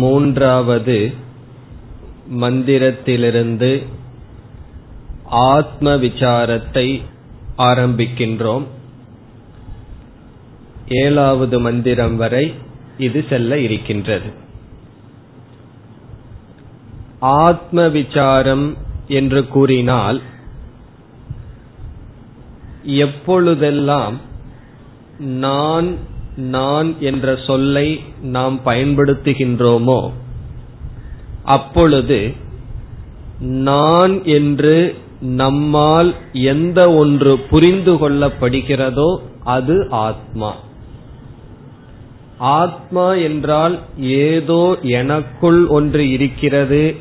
[0.00, 0.98] மூன்றாவது
[2.42, 3.86] மந்திரத்திலிருந்து
[5.50, 7.02] ஆத்ம விசாரத்தை
[7.62, 8.66] ஆரம்பிக்கின்றோம்
[11.02, 12.54] ஏழாவது மந்திரம் வரை
[12.97, 14.29] இது செல்ல இருக்கின்றது.
[17.19, 20.21] ஆத்ம விசாரம் என்று கூறினால்
[22.83, 24.19] எப்பொழுதெல்லாம்
[25.19, 25.95] நான்
[26.35, 30.11] நான் என்ற சொல்லை நாம் பயன்படுத்துகின்றோமோ
[31.43, 32.33] அப்பொழுது
[33.39, 40.55] நான் என்று நம்மால் எந்த ஒன்று புரிந்து கொள்ளப்படுகிறதோ அது ஆத்மா.
[42.37, 46.95] ஆத்மா என்றால் ஏதோ எனக்குள் ஒன்று இருக்கிறது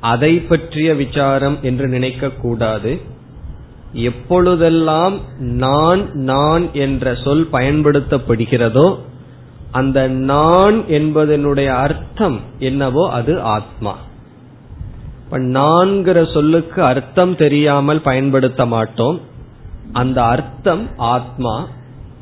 [0.00, 3.00] அதை பற்றிய விசாரம் என்று நினைக்க கூடாது
[3.92, 8.98] எப்பொழுதெல்லாம் நான் நான் என்ற சொல் பயன்படுத்தப்படுகிறதோ
[9.70, 13.96] அந்த நான் என்பதனுடைய அர்த்தம் என்னவோ அது ஆத்மா.
[15.30, 19.20] நான்கிற சொல்லுக்கு அர்த்தம் தெரியாமல் பயன்படுத்த மாட்டோம்.
[19.92, 21.66] அந்த அர்த்தம் ஆத்மா.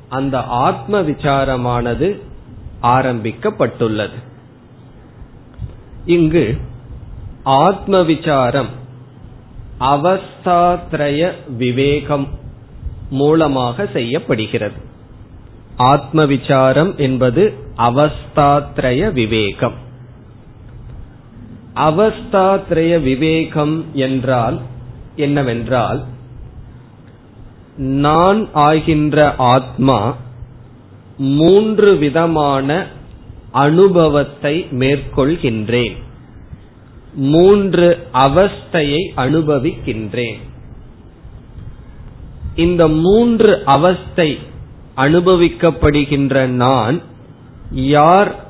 [0.09, 2.21] அந்த ஆத்ம விசாரமானது
[2.83, 4.23] ஆரம்பிக்கப்பட்டுள்ளது.
[6.07, 6.59] இங்கு
[7.43, 8.69] ஆத்ம விசாரம்
[9.81, 12.29] அவஸ்தாத்ரய விவேகம்
[13.11, 14.77] மூலமாக செய்யப்படுகிறது.
[15.77, 19.87] ஆத்ம விசாரம் என்பது அவஸ்தாத்ரய விவேகம்.
[21.75, 24.61] அவஸ்தாத்ரய விவேகம் என்றால்
[25.17, 26.05] என்னவென்றால்
[27.77, 30.17] நான் ஆகின்ற ஆத்மா
[31.19, 32.87] மூன்று விதமான
[33.51, 35.97] அனுபவத்தை மேற்கொள்கின்றேன்.
[37.15, 40.39] மூன்று அவஸ்தையை அனுபவிக்கின்றேன்.
[42.57, 44.39] இந்த மூன்று அவஸ்தை
[44.97, 47.01] அனுபவிக்கப்படுகின்ற நான்
[47.73, 48.47] யார்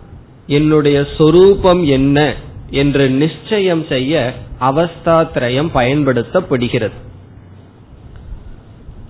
[0.47, 2.35] என்னுடைய சொரூபம் என்ன
[2.71, 6.99] என்று நிச்சயம் செய்ய அவஸ்தாத்ரயம் பயன்படுத்தப்படுகிறது.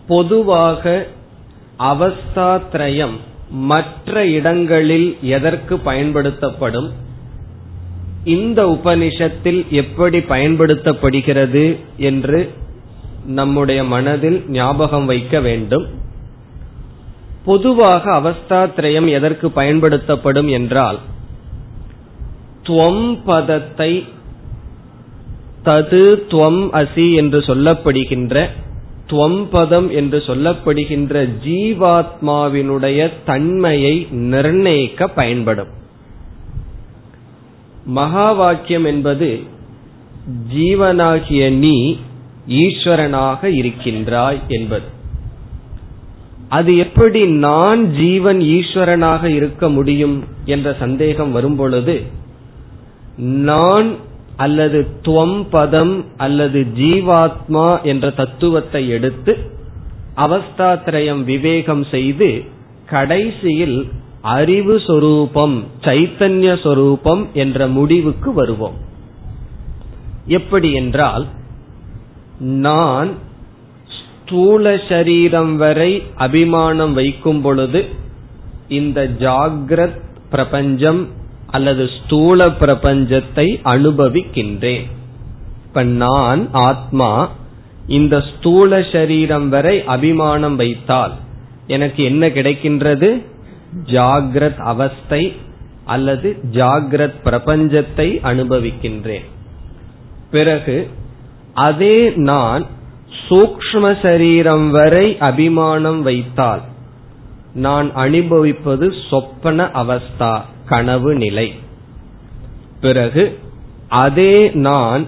[0.07, 1.07] பொதுவாக
[1.79, 3.17] அவஸ்தாத்ரயம்
[3.51, 6.93] மற்ற இடங்களில் எதற்கு பயன்படுத்தப்படும்?
[8.25, 12.51] இந்த உபனிஷத்தில் எப்படி பயன்படுத்தப்படுகிறது என்று
[13.27, 15.87] நம்முடைய மனதில் ஞாபகம் வைக்க வேண்டும்.
[17.45, 20.99] பொதுவாக அவஸ்தாத்ரயம் எதற்கு பயன்படுத்தப்படும் என்றால்
[22.67, 24.05] துவம் பதத்தை
[25.65, 28.49] தது துவம் அசி என்று சொல்லப்படுகின்ற
[29.09, 35.73] துவம்பதம் என்று சொல்லப்படுகின்ற ஜீவாத்மாவினுடைய தன்மையை நிர்ணயிக்க பயன்படும்.
[37.85, 39.41] மகா வாக்கியம் என்பது
[40.55, 41.99] ஜீவனாகிய நீ
[42.49, 44.97] ஈஸ்வரனாக இருக்கின்றாய் என்பது.
[46.49, 52.03] அது எப்படி நான் ஜீவன் ஈஸ்வரனாக இருக்க முடியும் என்ற சந்தேகம் வரும்பொழுது
[53.17, 53.89] நான்
[54.39, 59.33] அல்லது துவம் பதம் அல்லது ஜீவாத்மா என்ற தத்துவத்தை எடுத்து
[60.17, 62.29] அவஸ்தாத்திரயம் விவேகம் செய்து
[62.87, 63.79] கடைசியில்
[64.23, 68.77] அறிவு சொரூபம் சைத்தன்ய சொரூபம் என்ற முடிவுக்கு வருவோம்.
[70.27, 71.27] எப்படி என்றால்
[72.39, 73.11] நான்
[73.99, 77.81] ஸ்தூல சரீரம் வரை அபிமானம் வைக்கும் பொழுது
[78.69, 80.01] இந்த ஜாகிரத்
[80.31, 81.09] பிரபஞ்சம்
[81.51, 84.87] அல்லது ஸ்தூல பிரபஞ்சத்தை அனுபவிக்கின்றேன்.
[85.67, 87.31] இப்ப நான் ஆத்மா
[87.87, 91.13] இந்த ஸ்தூல சரீரம் வரை அபிமானம் வைத்தால்
[91.67, 93.25] எனக்கு என்ன கிடைக்கின்றது?
[93.85, 95.37] ஜாகிரத் அவஸ்தை
[95.85, 99.25] அல்லது ஜாகிரத் பிரபஞ்சத்தை அனுபவிக்கின்றேன்.
[100.31, 100.89] பிறகு
[101.55, 102.67] அதே நான்
[103.29, 106.61] சூக்ம சரீரம் வரை அபிமானம் வைத்தால்
[107.55, 110.41] நான் அனுபவிப்பது சொப்பன அவஸ்தா.
[110.69, 111.49] கனவு நிலை.
[112.81, 113.39] பிறகு
[113.89, 115.05] அதே நான்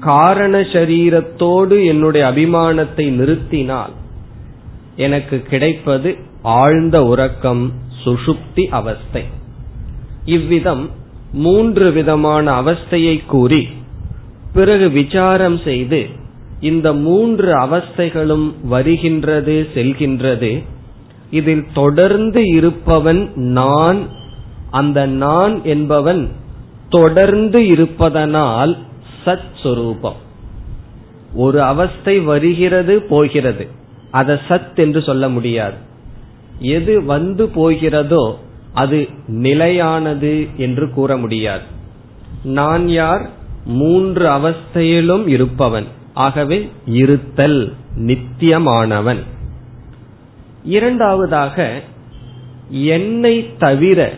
[0.00, 3.92] காரண சரீரத்தோடு என்னுடைய அபிமானத்தை நிறுத்தினால்
[4.96, 6.10] எனக்கு கிடைப்பது
[6.42, 7.72] ஆழ்ந்த உறக்கம்
[8.04, 9.22] சுஷுப்தி அவஸ்தை.
[10.24, 10.90] இவ்விதம்
[11.32, 13.68] மூன்று விதமான அவஸ்தையை கூறி
[14.54, 16.00] பிறகு விசாரம் செய்து
[16.60, 20.50] இந்த மூன்று அவஸ்தைகளும் வருகின்றது செல்கின்றது.
[21.30, 24.00] இதில் தொடர்ந்து இருப்பவன் நான்
[24.72, 26.32] அந்த நான் என்பவன்
[26.88, 28.76] தொடர்ந்து இருப்பதனால்
[29.24, 30.20] சத் சுரூபம்.
[31.34, 33.68] ஒரு அவஸ்தை வருகிறது போகிறது.
[34.10, 35.74] அதை சத் என்று சொல்ல முடியாது.
[36.58, 38.34] எது வந்து போகிறதோ
[38.72, 41.62] அது நிலையானது என்று கூற முடியாது.
[42.44, 43.30] நான் யார்?
[43.64, 45.86] மூன்று அவஸ்தையிலும் இருப்பவன்.
[46.14, 49.22] ஆகவே இருத்தல் நித்தியமானவன்.
[50.64, 51.80] இரண்டாவதாக
[52.70, 54.12] என்னை தவிர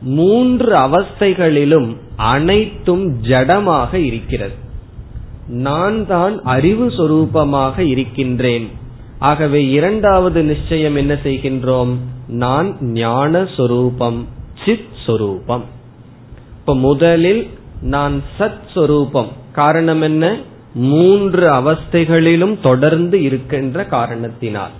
[0.00, 4.54] மூன்று அவஸ்தைகளிலும் அனைத்தும் ஜடமாக இருக்கிறது.
[5.48, 8.68] நான் தான் அறிவு சொரூபமாக இருக்கின்றேன்.
[9.18, 11.96] ஆகவே இரண்டாவது நிச்சயம் என்ன செய்கின்றோம்?
[12.26, 14.26] நான் ஞான சொரூபம்
[14.64, 15.64] சித் சொரூபம்.
[16.58, 17.48] இப்ப முதலில்
[17.82, 19.28] நான் சத் சொரூபம்.
[19.52, 20.36] காரணம் என்ன?
[20.74, 24.70] மூன்று அவஸ்தைகளிலும் தொடர்ந்து இருக்கின்ற காரணத்தினால்.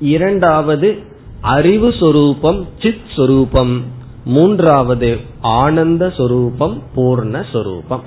[0.00, 0.98] இரண்டாவது
[1.40, 3.84] அறிவு சொரூபம் சித் சொரூபம்.
[4.24, 8.00] மூன்றாவது ஆனந்த சொரூபம் பூர்ணஸ்வரூபம்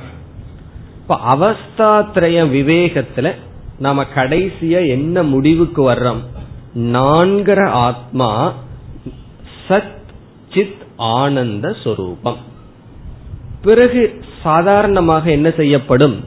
[1.01, 3.31] இப்ப அவஸ்தாத்ரய விவேகத்துல
[3.79, 6.19] நாம கடைசியா என்ன முடிவுக்கு வர்றோம்?
[6.75, 8.53] நான்கிற ஆத்மா
[9.67, 9.99] சத்
[10.53, 12.37] சித் ஆனந்த சொரூபம்.
[13.61, 16.23] பிறகு சாதாரணமாக என்ன செய்யப்படும்?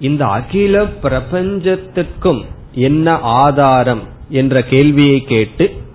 [0.00, 5.88] இந்த அகில பிரபஞ்சத்துக்கும் என்ன ஆதாரம் என்ற கேள்வியை கேட்டு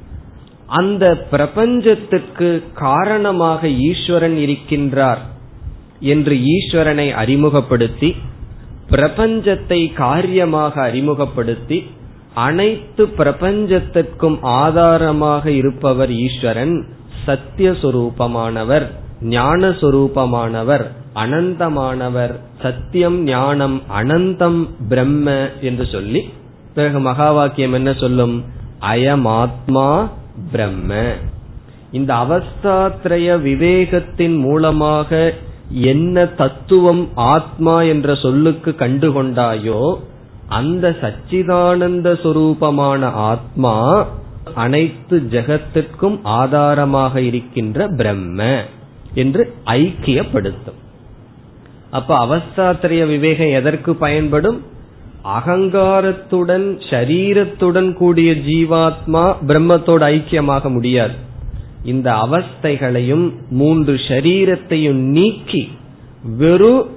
[0.67, 5.19] அந்த பிரபஞ்சத்திற்கு காரணமாக ஈஸ்வரன் இருக்கின்றார்
[5.99, 8.15] என்று ஈஸ்வரனை அறிமுகப்படுத்தி
[8.89, 11.83] பிரபஞ்சத்தை காரியமாக அறிமுகப்படுத்தி
[12.33, 16.85] அனைத்து பிரபஞ்சத்திற்கும் ஆதாரமாக இருப்பவர் ஈஸ்வரன்
[17.27, 18.85] சத்தியஸ்வரூபமானவர்
[19.21, 26.21] ஞானஸ்வரூபமானவர் அனந்தமானவர் சத்தியம் ஞானம் அனந்தம் பிரம்ம என்று சொல்லி
[26.73, 28.43] பிறகு மகா வாக்கியம் என்ன சொல்லும்?
[28.79, 30.07] அயமாத்மா
[30.51, 31.13] பிரம்ம.
[31.91, 35.33] இந்த அவஸ்தாத்ரய விவேகத்தின் மூலமாக
[35.69, 39.95] என்ன தத்துவம் ஆத்மா என்ற சொல்லுக்கு கண்டுகொண்டாயோ
[40.47, 44.05] அந்த சச்சிதானந்த சொரூபமான ஆத்மா
[44.55, 48.63] அனைத்து ஜெகத்திற்கும் ஆதாரமாக இருக்கின்ற பிரம்ம
[49.13, 50.81] என்று ஐக்கியப்படுத்தும்.
[51.91, 54.61] அப்ப அவஸ்தாத்திரைய விவேகம் எதற்கு பயன்படும்?
[55.25, 61.13] அகங்காரத்துடன் ஷரீரத்துடன் கூடிய ஜீவாத்மா பிரம்மத்தோடு ஐக்கியமாக முடியாது.
[61.83, 65.71] இந்த அவஸ்தைகளையும் மூன்று ஷரீரத்தையும் நீக்கி
[66.37, 66.89] வெறும்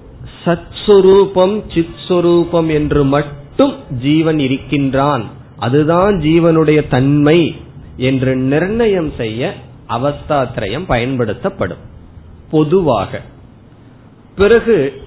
[0.44, 5.24] சத்ஸ்வரூபம் சித்ஸ்வரூபம் என்று மட்டும் ஜீவன் இருக்கின்றான்.
[5.58, 7.54] அதுதான் ஜீவனுடைய தன்மை
[7.96, 9.54] என்று நிர்ணயம் செய்ய
[9.88, 11.84] அவஸ்தாத்திரயம் பயன்படுத்தப்படும்.
[12.50, 13.20] பொதுவாக
[14.36, 15.02] பிறகு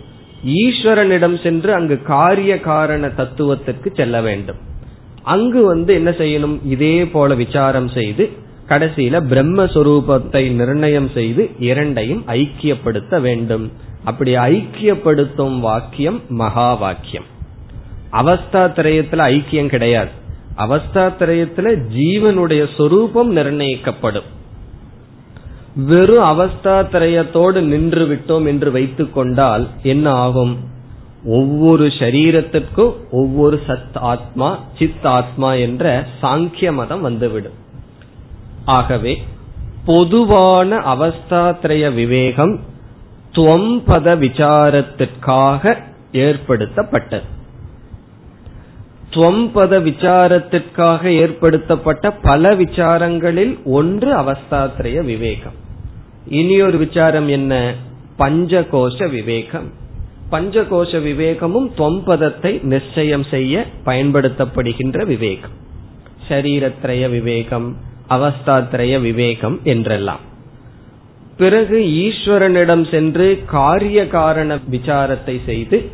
[0.45, 4.55] ஈஸ்வரனிடம் சென்று அங்கு காரிய காரண தத்துவத்திற்கு செல்ல வேண்டும்.
[5.23, 6.59] அங்கு வந்து என்ன செய்யணும்?
[6.65, 8.29] இதே போல விசாரம் செய்து
[8.67, 13.71] கடைசியில பிரம்மஸ்வரூபத்தை நிர்ணயம் செய்து இரண்டையும் ஐக்கியப்படுத்த வேண்டும்.
[14.03, 17.23] அப்படி ஐக்கியப்படுத்தும் வாக்கியம் மகா வாக்கியம்
[18.11, 20.09] அவஸ்தா திரயத்துல ஐக்கியம் கிடையாது.
[20.57, 24.39] அவஸ்தா திரயத்துல ஜீவனுடைய சொரூபம் நிர்ணயிக்கப்படும்.
[25.75, 30.57] வெறும் அவஸ்தா திரயத்தோடு நின்று விட்டோம் என்று வைத்துக் கொண்டால் என்ன ஆகும்?
[31.25, 37.53] ஒவ்வொரு சரீரத்திற்கும் ஒவ்வொரு சத் ஆத்மா சித் ஆத்மா என்ற சாங்கிய மதம் வந்துவிடும்.
[38.65, 39.23] ஆகவே
[39.85, 42.59] பொதுவான அவஸ்தாத்ரய விவேகம்
[43.31, 45.77] துவம்பத விசாரத்திற்காக
[46.11, 47.23] ஏற்படுத்தப்பட்டது.
[49.09, 55.60] துவம்பத விசாரத்திற்காக ஏற்படுத்தப்பட்ட பல விசாரங்களில் ஒன்று அவஸ்தாத்ரய விவேகம்.
[56.25, 57.73] இனி ஒரு விசாரம் என்ன?
[58.19, 59.71] பஞ்சகோஷ விவேகம்.
[60.31, 65.51] பஞ்சகோஷ விவேகமும் தொம்பதத்தை நிச்சயம் செய்ய பயன்படுத்தப்படுகின்ற விவேகம்.
[66.29, 67.77] சரீரத்ரய விவேகம்
[68.09, 70.19] அவஸ்தாத்ரய விவேகம் என்றெல்லாம்.
[71.37, 75.89] பிறகு ஈஸ்வரனிடம் சென்று காரிய காரண விசாரத்தை செய்து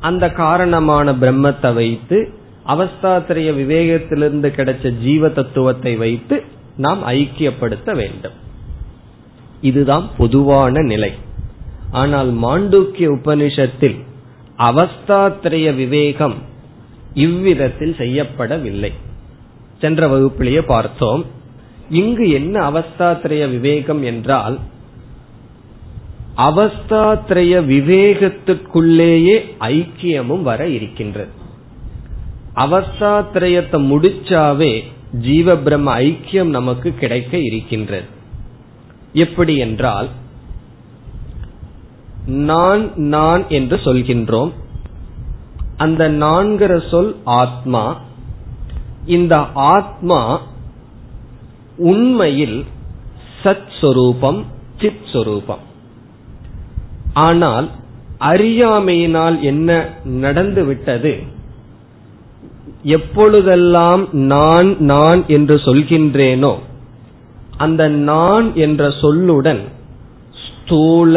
[0.00, 2.28] அந்த காரணமான பிரம்மத்தை வைத்து
[2.66, 6.42] அவஸ்தாத்திரைய விவேகத்திலிருந்து கிடைச்ச ஜீவ தத்துவத்தை வைத்து
[6.76, 8.41] நாம் ஐக்கியப்படுத்த வேண்டும்.
[9.62, 11.12] இதுதான் பொதுவான நிலை.
[11.90, 13.98] ஆனால் மாண்டூக்கிய உபனிஷத்தில்
[14.58, 16.34] அவஸ்தாத்திரய விவேகம்
[17.14, 18.92] இவ்விதத்தில் செய்யப்படவில்லை.
[19.80, 21.26] சென்ற வகுப்பிலேயே பார்த்தோம்.
[21.90, 24.58] இங்கு என்ன அவஸ்தாத்திரய விவேகம் என்றால்
[26.36, 31.30] அவஸ்தாத்திரய விவேகத்துக்குள்ளேயே ஐக்கியமும் வர இருக்கின்றது.
[32.56, 38.20] அவஸ்தாத்திரயத்தை முடிச்சாவே ஜீவ பிரம்ம ஐக்கியம் நமக்கு கிடைக்க இருக்கின்றது.
[39.12, 40.08] எப்படி என்றால்
[42.26, 44.52] நான் நான் என்று சொல்கின்றோம்.
[45.76, 48.00] அந்த நான்கிற சொல் ஆத்மா.
[49.06, 50.40] இந்த ஆத்மா
[51.76, 52.64] உண்மையில்
[53.42, 54.44] சத் சொரூபம்
[54.78, 55.62] சித் சொரூபம்.
[57.12, 57.70] ஆனால்
[58.18, 59.70] அறியாமையினால் என்ன
[60.04, 61.22] நடந்துவிட்டது
[62.82, 66.58] எப்பொழுதெல்லாம் நான் நான் என்று சொல்கின்றேனோ
[67.64, 69.62] அந்த நான் என்ற சொல்லுடன்
[70.44, 71.14] ஸ்தூல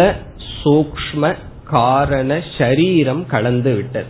[0.56, 1.34] சூக்ம
[1.74, 4.10] காரண ஷரீரம் கலந்து விட்டது.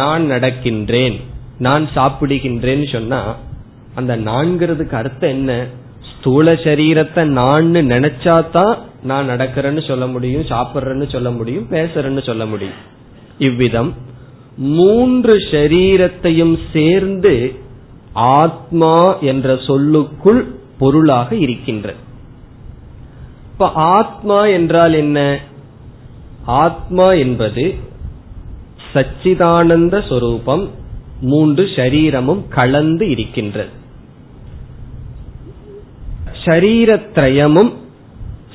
[0.00, 1.16] நான் நடக்கின்றேன்
[1.58, 3.20] நான் சாப்பிடுகின்றேன்னு சொன்னா
[3.98, 5.52] அந்த நான்கிறதுக்கு அர்த்தம் என்ன?
[6.12, 12.80] ஸ்தூல சரீரத்தை நான் நினைச்சாதான் நான் நடக்கிறேன்னு சொல்ல முடியும் சாப்பிட்றேன்னு சொல்ல முடியும் பேசுறேன்னு சொல்ல முடியும்.
[13.38, 13.90] இவ்விதம்
[14.74, 17.34] மூன்று ஷரீரத்தையும் சேர்ந்து
[18.40, 18.96] ஆத்மா
[19.30, 20.42] என்ற சொல்லுக்குள்
[20.84, 21.98] பொருளாக இருக்கின்றது.
[23.52, 25.18] இப்ப ஆத்மா என்றால் என்ன?
[26.44, 27.74] ஆத்மா என்பது
[28.92, 30.64] சச்சிதானந்த சொரூபம்
[31.20, 33.72] மூன்று ஷரீரமும் கலந்து இருக்கின்றது.
[36.44, 37.72] ஷரீரத்ரயமும்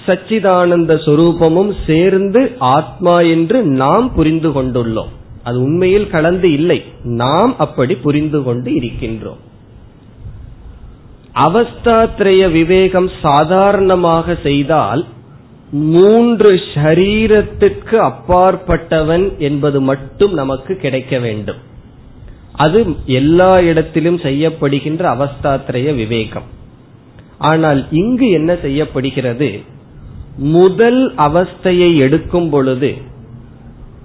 [0.06, 5.14] சச்சிதானந்த சொரூபமும் சேர்ந்து ஆத்மா என்று நாம் புரிந்து கொண்டுள்ளோம்.
[5.44, 6.84] அது உண்மையில் கலந்து இல்லை.
[7.04, 9.44] நாம் அப்படி புரிந்து கொண்டு இருக்கின்றோம்.
[11.36, 15.06] அவஸ்தாத்ரய விவேகம் சாதாரணமாக செய்தால்
[15.72, 21.58] மூன்று ஷரீரத்திற்கு அப்பாற்பட்டவன் என்பது மட்டும் நமக்கு கிடைக்க வேண்டும்.
[22.54, 26.44] அது எல்லா இடத்திலும் செய்யப்படுகின்ற அவஸ்தாத்ரய விவேகம்.
[27.38, 29.60] ஆனால் இங்கு என்ன செய்யப்படுகிறது?
[30.38, 32.98] முதல் அவஸ்தையை எடுக்கும் பொழுது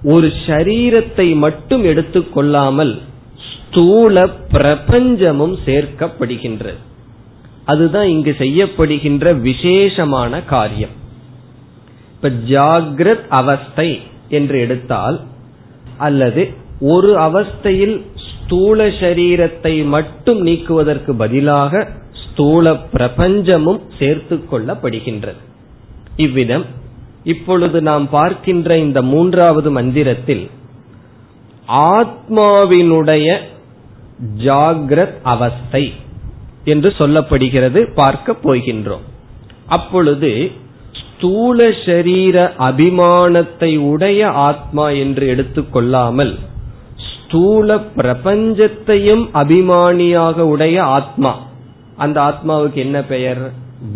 [0.05, 3.01] ஒரு ஷரீரத்தை மட்டும் எடுத்துக்கொள்ளாமல்
[3.53, 6.77] ஸ்தூல பிரபஞ்சமும் சேர்க்கப்படுகின்றது.
[7.65, 10.91] அதுதான் இங்கு செய்யப்படுகின்ற விசேஷமான காரியம்.
[12.15, 15.21] இப்ப ஜாகிரத் அவஸ்தை என்று எடுத்தால்
[15.99, 25.43] அல்லது ஒரு அவஸ்தையில் ஸ்தூல சரீரத்தை மட்டும் நீக்குவதற்கு பதிலாக ஸ்தூல பிரபஞ்சமும் சேர்த்து கொள்ளப்படுகின்றது.
[26.17, 26.65] இவ்விதம்
[27.25, 30.51] இப்பொழுது நாம் பார்க்கின்ற இந்த மூன்றாவது மந்திரத்தில்
[31.69, 33.37] ஆத்மாவினுடைய
[34.39, 35.93] ஜாகிரத் அவஸ்தை.
[36.65, 39.05] என்று சொல்லப்படுகிறது பார்க்க போகின்றோம்.
[39.67, 40.51] அப்பொழுது
[41.01, 46.35] ஸ்தூல சரீர அபிமானத்தை உடைய ஆத்மா என்று எடுத்துக்கொள்ளாமல்
[47.11, 51.33] ஸ்தூல பிரபஞ்சத்தையும் அபிமானியாக உடைய ஆத்மா
[51.97, 53.43] அந்த ஆத்மாவுக்கு என்ன பெயர்?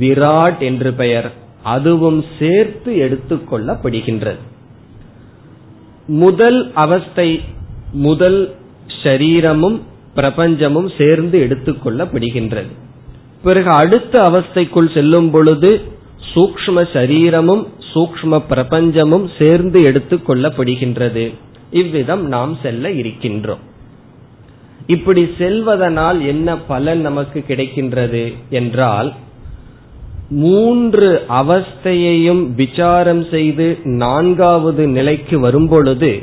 [0.00, 1.32] விராட் என்று பெயர்.
[1.62, 4.42] அதுவும் சேர்த்து எடுத்துக்கொள்ளப்படுகின்றது
[6.06, 7.40] முதல் அவஸ்தை
[7.92, 8.54] முதல்
[9.02, 9.78] ஷரீரமும்
[10.18, 12.72] பிரபஞ்சமும் சேர்ந்து எடுத்துக்கொள்ளப்படுகின்றது.
[13.42, 15.80] பிறகு அடுத்த அவஸ்தைக்குள் செல்லும் பொழுது
[16.34, 21.34] சூக்ம சரீரமும் சூக்ம பிரபஞ்சமும் சேர்ந்து எடுத்துக் கொள்ளப்படுகின்றது
[21.70, 23.64] இவ்விதம் நாம் செல்ல இருக்கின்றோம்.
[24.87, 29.14] இப்படி செல்வதனால் என்ன பலன் நமக்கு கிடைக்கின்றது என்றால்
[30.30, 36.22] மூன்று அவஸ்தையையும் விசாரம் செய்து நான்காவது நிலைக்கு வரும்பொழுது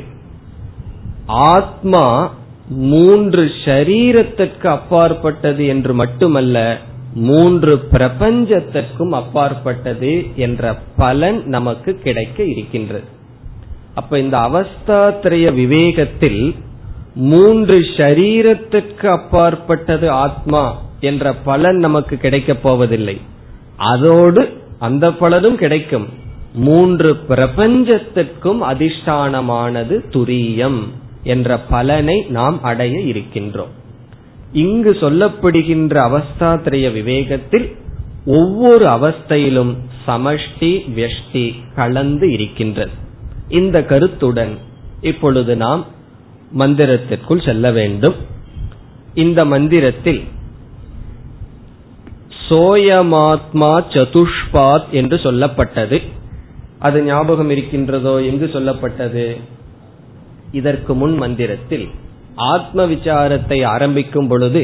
[1.26, 2.34] ஆத்மா
[2.68, 6.78] மூன்று ஷரீரத்திற்கு அப்பாற்பட்டது என்று மட்டுமல்ல
[7.14, 13.04] மூன்று பிரபஞ்சத்திற்கும் அப்பாற்பட்டது என்ற பலன் நமக்கு கிடைக்க இருக்கின்றது.
[13.94, 16.54] அப்ப இந்த அவஸ்தாத்திரைய விவேகத்தில்
[17.14, 23.20] மூன்று ஷரீரத்திற்கு அப்பாற்பட்டது ஆத்மா என்ற பலன் நமக்கு கிடைக்கப் போவதில்லை.
[23.76, 26.08] அதோடு அந்த பலனும் கிடைக்கும்.
[26.54, 30.78] மூன்று பிரபஞ்சத்திற்கும் அதிஷ்டானமானது துரியம்.
[31.26, 33.72] என்ற பலனை நாம் அடைய இருக்கின்றோம்.
[34.52, 37.66] இங்கு சொல்லப்படுகின்ற அவஸ்தாத்திரைய விவேகத்தில்
[38.26, 42.90] ஒவ்வொரு அவஸ்தையிலும் சமஷ்டி வெஷ்டி கலந்து இருக்கின்றது
[43.48, 44.58] இந்த கருத்துடன்
[45.00, 45.84] இப்பொழுது நாம்
[46.58, 48.14] மந்திரத்திற்குள் செல்ல வேண்டும்.
[49.14, 50.24] இந்த மந்திரத்தில்
[52.48, 56.02] சோயமாத்மா சதுஷ்பாத் என்று சொல்லப்பட்டது.
[56.78, 58.22] அது ஞாபகம் இருக்கின்றதோ?
[58.22, 59.40] எங்கு சொல்லப்பட்டது?
[60.56, 61.86] இதற்கு முன் மந்திரத்தில்
[62.34, 64.62] ஆத்ம விசாரத்தை ஆரம்பிக்கும் பொழுது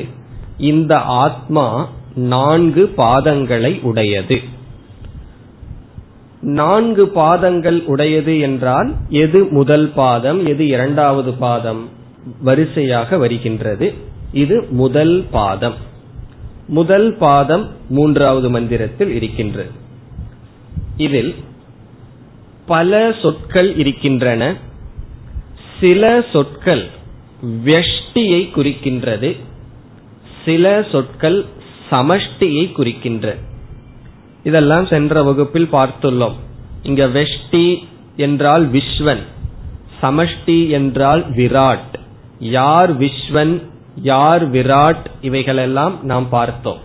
[0.59, 1.67] இந்த ஆத்மா
[2.15, 4.39] நான்கு பாதங்களை உடையது.
[6.41, 11.83] நான்கு பாதங்கள் உடையது என்றால் எது முதல் பாதம் எது இரண்டாவது பாதம்
[12.41, 13.95] வரிசையாக வருகின்றது.
[14.33, 15.79] இது முதல் பாதம்.
[16.69, 19.73] முதல் பாதம் மூன்றாவது மந்திரத்தில் இருக்கின்றது.
[20.97, 21.33] இதில்
[22.67, 24.57] பல சொற்கள் இருக்கின்றன.
[25.83, 26.85] சில சொற்கள்
[27.65, 29.31] வெஷ்டியை குறிக்கின்றது.
[30.45, 31.39] சில சொற்கள்
[31.91, 33.41] சமஷ்டியை குறிக்கின்றது
[34.45, 36.39] இதெல்லாம் சென்ற வகுப்பில் பார்த்துள்ளோம்.
[36.83, 37.67] இங்க வெஷ்டி
[38.17, 39.23] என்றால் விஸ்வன்
[40.03, 41.93] சமஷ்டி என்றால் விராட்.
[42.39, 43.55] யார் விஸ்வன்
[43.97, 46.81] யார் விராட் இவைகளெல்லாம் நாம் பார்த்தோம்.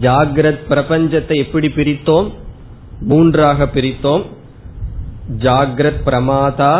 [0.00, 2.32] ஜாகிரத் பிரபஞ்சத்தை எப்படி பிரித்தோம்?
[3.00, 4.24] மூன்றாக பிரித்தோம்.
[5.38, 6.74] ஜாகிரத் பிரமாதா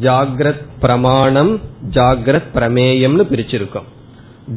[0.00, 3.88] ஜாகிரத் பிரமாணம் ஜாகிரத் பிரமேயம்னு பிரிச்சிருக்கோம்.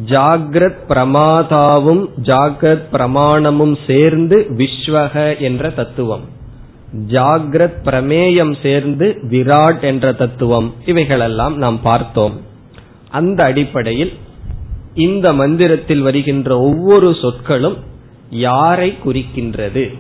[0.06, 6.22] ஜாகிரத் பிரமாதாவும் ஜாகிரத் பிரமாணமும் சேர்ந்து விஸ்வக என்ற தத்துவம்.
[7.08, 10.74] ஜாகிரத் பிரமேயம் சேர்ந்து விராட் என்ற தத்துவம்.
[10.86, 12.42] இவைகளெல்லாம் நாம் பார்த்தோம்.
[13.10, 14.14] அந்த அடிப்படையில்
[14.94, 17.78] இந்த மந்திரத்தில் வருகின்ற ஒவ்வொரு சொற்களும்
[18.30, 19.98] யாரை குறிக்கின்றது?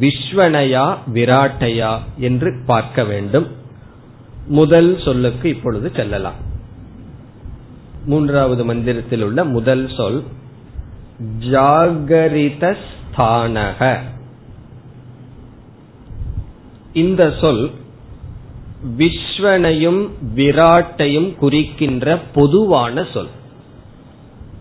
[0.00, 3.58] விஸ்வனையா விராட்டையா என்று பார்க்க வேண்டும்.
[4.46, 6.34] முதல் சொல்லுக்கு இப்பொழுது செல்லலாம்.
[8.04, 10.24] மூன்றாவது மந்திரத்தில் உள்ள முதல் சொல்
[11.38, 13.98] ஜாகரிதஸ்தானக
[16.92, 17.70] இந்த சொல்
[18.98, 23.28] விஸ்வனையும் விராட்டையும் குறிக்கின்ற பொதுவான சொல்.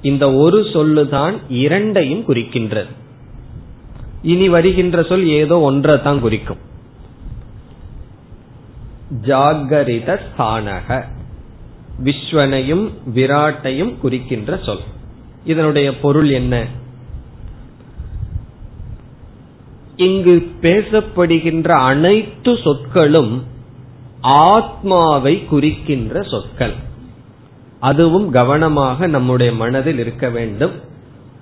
[0.01, 2.88] இந்த ஒரு சொல்லுதான் இரண்டையும் குறிக்கின்றது.
[4.21, 6.67] இனி வருகின்ற சொல் ஏதோ ஒன்றை தான் குறிக்கும்.
[9.25, 11.03] ஜாகரித ஸ்தானக.
[12.03, 14.79] விஸ்வனையும் விராட்டையும் குறிக்கின்ற சொல்.
[15.45, 16.65] இதனுடைய பொருள் என்ன?
[19.95, 23.43] இங்கு பேசப்படுகின்ற அனைத்து சொற்களும்
[24.21, 26.73] ஆத்மாவை குறிக்கின்ற சொற்கள்.
[27.79, 30.71] அதுவும் கவனமாக நம்முடைய மனதில் இருக்க வேண்டும்.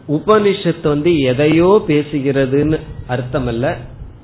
[0.08, 3.76] உபனிஷத் வந்து எதையோ பேசுகிறதுன்னு அர்த்தமல்ல.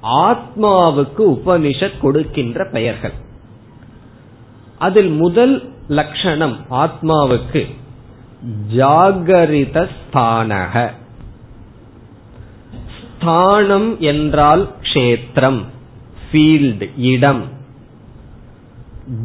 [0.03, 3.31] ஆத்மாவுக்கு உபனிஷத் கொடுக்கின்ற பெயர்கள்.
[4.79, 7.75] அதில் முதல் லட்சணம் ஆத்மாவுக்கு.
[8.75, 10.91] ஜாகரித ஸ்தானக.
[13.11, 15.63] ஸ்தானம் என்றால் க்ஷேத்திரம்
[16.31, 17.43] ஃபீல்டு இடம்.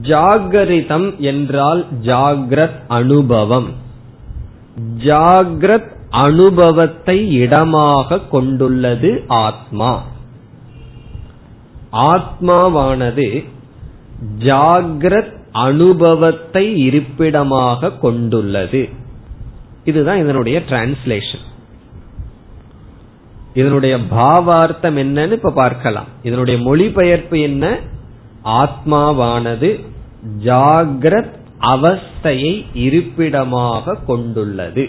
[0.02, 3.72] ஜாகரிதம் என்றால் ஜாகிரத் அனுபவம்.
[4.98, 10.02] ஜாகிரத் அனுபவத்தை இடமாக கொண்டுள்ளது ஆத்மா.
[11.92, 13.44] ஆத்மாவானது
[14.38, 18.88] ஜாகிரத் அனுபவத்தை இருப்பிடமாக கொண்டுள்ளது.
[19.84, 21.46] இதுதான் இதனுடைய டிரான்ஸ்லேஷன்
[23.54, 26.04] இதனுடைய பாவார்த்தம் என்னன்னு இப்ப பார்க்கலாம்.
[26.22, 27.78] இதனுடைய மொழிபெயர்ப்பு என்ன?
[28.44, 29.84] ஆத்மாவானது
[30.44, 34.88] ஜாகிரத் அவஸ்தையை இருப்பிடமாக கொண்டுள்ளது.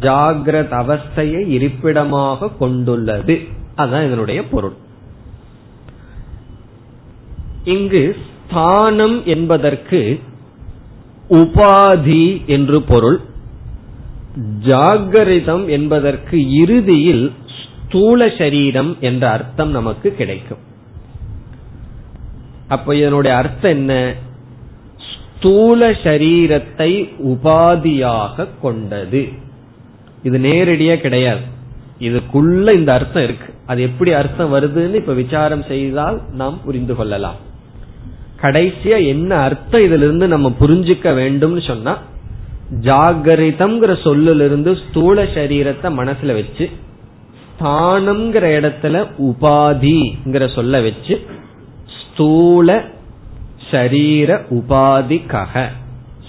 [0.00, 3.40] ஜாகிரத் அவஸ்தையை இருப்பிடமாக கொண்டுள்ளது.
[3.74, 4.74] அதுதான் இதனுடைய பொருள்.
[7.64, 10.20] இங்கு ஸ்தானம் என்பதற்கு
[11.30, 13.20] உபாதி என்று பொருள்.
[14.66, 17.32] ஜாகரிதம் என்பதற்கு இறுதியில்
[17.88, 20.58] ஸ்தூல சரீரம் என்ற அர்த்தம் நமக்கு கிடைக்கும்.
[22.68, 24.14] அப்ப இதனுடைய அர்த்தம் என்ன?
[25.38, 29.28] ஸ்தூல சரீரத்தை உபாதியாக கொண்டது.
[30.22, 31.40] இது நேரடியா கிடையாது.
[32.00, 33.54] இதுக்குள்ள இந்த அர்த்தம் இருக்கு.
[33.66, 37.45] அது எப்படி அர்த்தம் வருதுன்னு இப்ப விசாரம் செய்தால் நாம் புரிந்து கொள்ளலாம்.
[38.42, 41.94] கடைசியா என்ன அர்த்தம் இதுல இருந்து நம்ம புரிஞ்சுக்க வேண்டும்னு சொன்னா
[42.82, 46.66] ஜாகரிதம்ங்கிற சொல்லிலிருந்து ஸ்தூல சரீரத்தை மனசுல வச்சு
[47.50, 51.14] ஸ்தானம்ங்கிற இடத்துல உபாதிங்கிற சொல்ல வச்சு
[51.98, 52.84] ஸ்தூல
[53.70, 55.66] ஷரீர உபாதிக்கக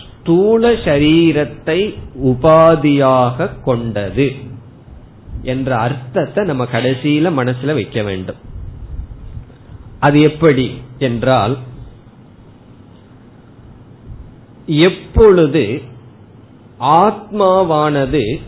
[0.01, 1.79] ஸ்தூல சரீரத்தை
[2.25, 4.27] உபாதியாக கொண்டது
[5.41, 8.35] என்ற அர்த்தத்தை நம்ம கடைசியில மனசுல வைக்க வேண்டும்.
[9.99, 10.65] அது எப்படி
[10.99, 11.57] என்றால்
[14.67, 15.81] எப்பொழுது
[16.79, 18.39] ஆத்மாவானது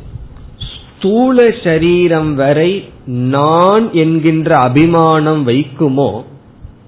[0.97, 6.23] ஸ்தூல சரீரம் வரை நான் என்கின்ற அபிமானம் வைக்குமோ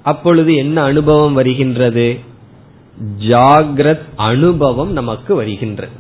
[0.03, 2.19] அப்பொழுது என்ன அனுபவம் வருகின்றது?
[3.19, 5.91] ஜாகிரத் அனுபவம் நமக்கு வருகின்றது.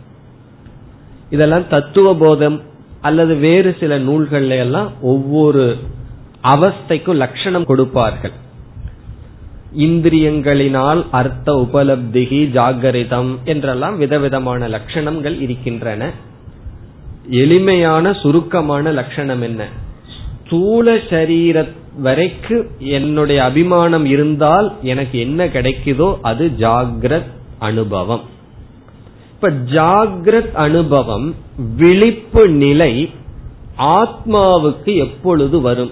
[1.29, 2.61] இதெல்லாம் தத்துவ போதம்
[3.01, 5.77] அல்லது வேறு சில நூல்கள்ல எல்லாம் ஒவ்வொரு
[6.43, 8.31] அவஸ்தைக்கும் லட்சணம் கொடுப்பார்கள்.
[9.77, 16.11] இந்திரியங்களினால் அர்த்த உபலப்திகி ஜாகரிதம் என்றெல்லாம் விதவிதமான லட்சணங்கள் இருக்கின்றன.
[17.29, 19.67] எளிமையான சுருக்கமான லட்சணம் என்ன?
[20.45, 21.67] ஸ்தூல சரீர
[22.03, 28.21] வரைக்கு என்னுடைய அபிமானம் இருந்தால் எனக்கு என்ன கிடைக்குதோ அது ஜாகிரத் அனுபவம்.
[29.33, 31.35] இப்ப ஜாகிரத் அனுபவம்
[31.77, 33.09] விழிப்பு நிலை
[33.77, 35.91] ஆத்மாவுக்கு எப்பொழுது வரும்?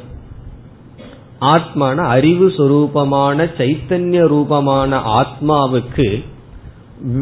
[1.41, 6.23] ஆத்மான அறிவு சுரூபமான சைத்தன்ய ரூபமான ஆத்மாவுக்கு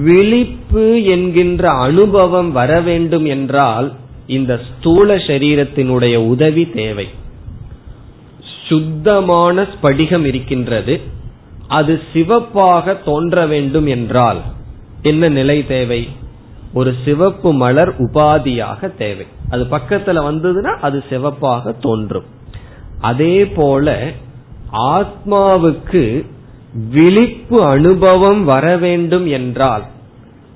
[0.03, 3.93] விழிப்பு என்கின்ற அனுபவம் வர வேண்டும் என்றால்
[4.27, 7.07] இந்த ஸ்தூல சரீரத்தினுடைய உதவி தேவை.
[8.67, 11.01] சுத்தமான ஸ்படிகம் இருக்கின்றது.
[11.67, 14.41] அது சிவப்பாக தோன்ற வேண்டும் என்றால்
[15.01, 16.07] என்ன நிலை தேவை?
[16.73, 19.25] ஒரு சிவப்பு மலர் உபாதியாக தேவை.
[19.49, 22.35] அது பக்கத்துல வந்ததுன்னா அது சிவப்பாக தோன்றும்.
[23.01, 24.11] அதே போல
[24.71, 26.25] ஆத்மாவுக்கு
[26.89, 29.83] விழிப்பு அனுபவம் வர வேண்டும் என்றால்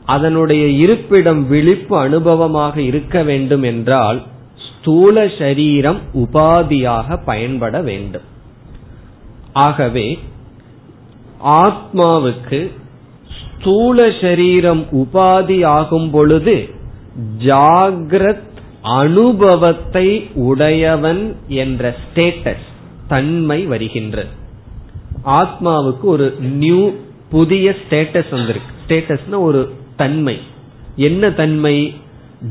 [0.06, 4.22] அதனுடைய இருப்பிடம் விழிப்பு அனுபவமாக இருக்க வேண்டும் என்றால்
[4.56, 8.22] ஸ்தூல சரீரம் உபாதியாக பயன்பட வேண்டும்.
[9.54, 10.20] ஆகவே
[11.46, 12.72] ஆத்மாவுக்கு
[13.60, 16.70] ஸ்தூல சரீரம் உபாதி ஆகும் பொழுது
[17.38, 18.51] ஜாகிரத்
[18.82, 22.70] அனுபவத்தை உடையவன் என்ற ஸ்டேட்டஸ்
[23.08, 24.30] தன்மை வருகின்றது
[25.26, 26.92] ஆத்மாவுக்கு ஒரு நியூ
[27.30, 28.72] புதிய ஸ்டேட்டஸ் வந்திருக்கு.
[28.88, 30.40] ஸ்டேட்டஸ்னா ஒரு தன்மை.
[30.96, 31.96] என்ன தன்மை?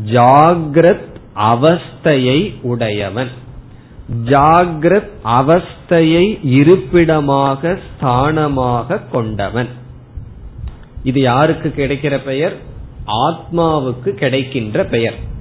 [0.06, 3.28] ஜாகிரத் அவஸ்தையை உடையவன்.
[4.24, 9.68] ஜாகிரத் அவஸ்தையை இருப்பிடமாக ஸ்தானமாக கொண்டவன்.
[11.04, 12.56] இது யாருக்கு கிடைக்கிற பெயர்?
[13.06, 15.38] ஆத்மாவுக்கு கிடைக்கின்ற பெயர்.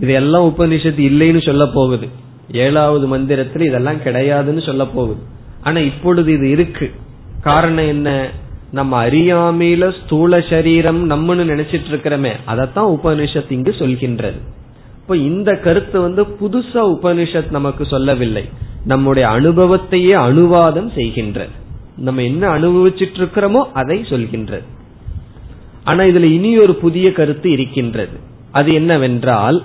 [0.00, 2.08] இதெல்லாம் உபனிஷத்து இல்லைன்னு சொல்ல போகுது.
[2.52, 5.20] ஏழாவது மந்திரத்தில் இதெல்லாம் கிடையாதுன்னு சொல்ல போகுது.
[5.62, 6.90] ஆனா இப்பொழுது இது இருக்கு.
[7.40, 8.28] காரணம் என்ன?
[8.72, 14.40] நம்ம அறியாமையில ஸ்தூல சரீரம் நம்மன்னு நினைச்சிட்டு இருக்கிறோமே அதத்தான் உபனிஷத் இங்கு சொல்கின்றது.
[15.00, 18.48] இப்ப இந்த கருத்து வந்து புதுசா உபனிஷத் நமக்கு சொல்லவில்லை.
[18.84, 21.48] நம்முடைய அனுபவத்தையே அனுவாதம் செய்கின்றது.
[21.96, 24.62] நம்ம என்ன அனுபவிச்சிட்டு இருக்கிறோமோ அதை சொல்கின்றது.
[25.84, 28.18] ஆனா இதுல இனி ஒரு புதிய கருத்து இருக்கின்றது.
[28.50, 29.62] அது என்னவென்றால்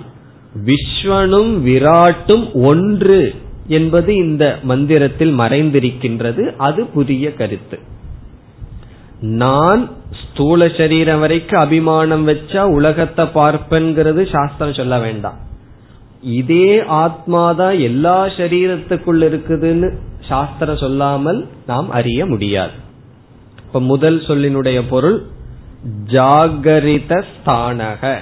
[0.64, 3.34] விஸ்வனும் விராட்டும் ஒன்று
[3.66, 6.54] என்பது இந்த மந்திரத்தில் மறைந்திருக்கின்றது.
[6.56, 7.78] அது புதிய கருத்து.
[9.20, 15.38] நான் ஸ்தூல சரீரம் வரைக்கும் அபிமானம் வச்சா உலகத்தை பார்ப்பேங்கிறது சாஸ்திரம் சொல்ல வேண்டாம்.
[16.22, 22.72] இதே ஆத்மாதான் எல்லா சரீரத்துக்குள் இருக்குதுன்னு சாஸ்திரம் சொல்லாமல் நாம் அறிய முடியாது.
[23.66, 25.22] இப்ப முதல் சொல்லினுடைய பொருள்
[26.12, 28.16] ஜாகரித ஸ்தானக.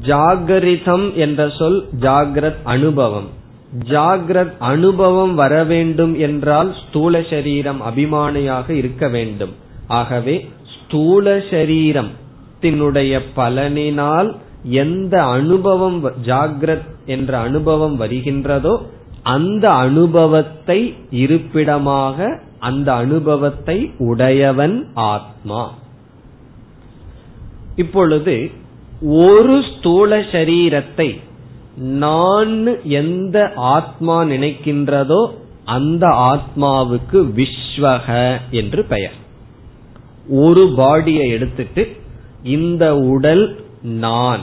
[0.00, 3.28] ஜாகரிதம் என்ற சொல் ஜாகிரத் அனுபவம்.
[3.78, 9.54] ஜாகிரத் அனுபவம் வர வேண்டும் என்றால் ஸ்தூல சரீரம் அபிமானியாக இருக்க வேண்டும்.
[9.86, 18.82] ஆகவே ஸ்தூல சரீரத்தினுடைய பலனினால் எந்த அனுபவம் ஜாகிரத் என்ற அனுபவம் வருகின்றதோ
[19.22, 25.70] அந்த அனுபவத்தை இருப்பிடமாக அந்த அனுபவத்தை உடையவன் ஆத்மா.
[27.76, 28.50] இப்பொழுது
[29.02, 31.20] ஒரு ஸ்தூல சரீரத்தை
[31.76, 35.30] நான் எந்த ஆத்மா நினைக்கின்றதோ
[35.64, 39.12] அந்த ஆத்மாவுக்கு விஸ்வக என்று பெயர்.
[40.28, 41.96] ஒரு பாடியை எடுத்துட்டு
[42.42, 44.40] இந்த உடல் நான்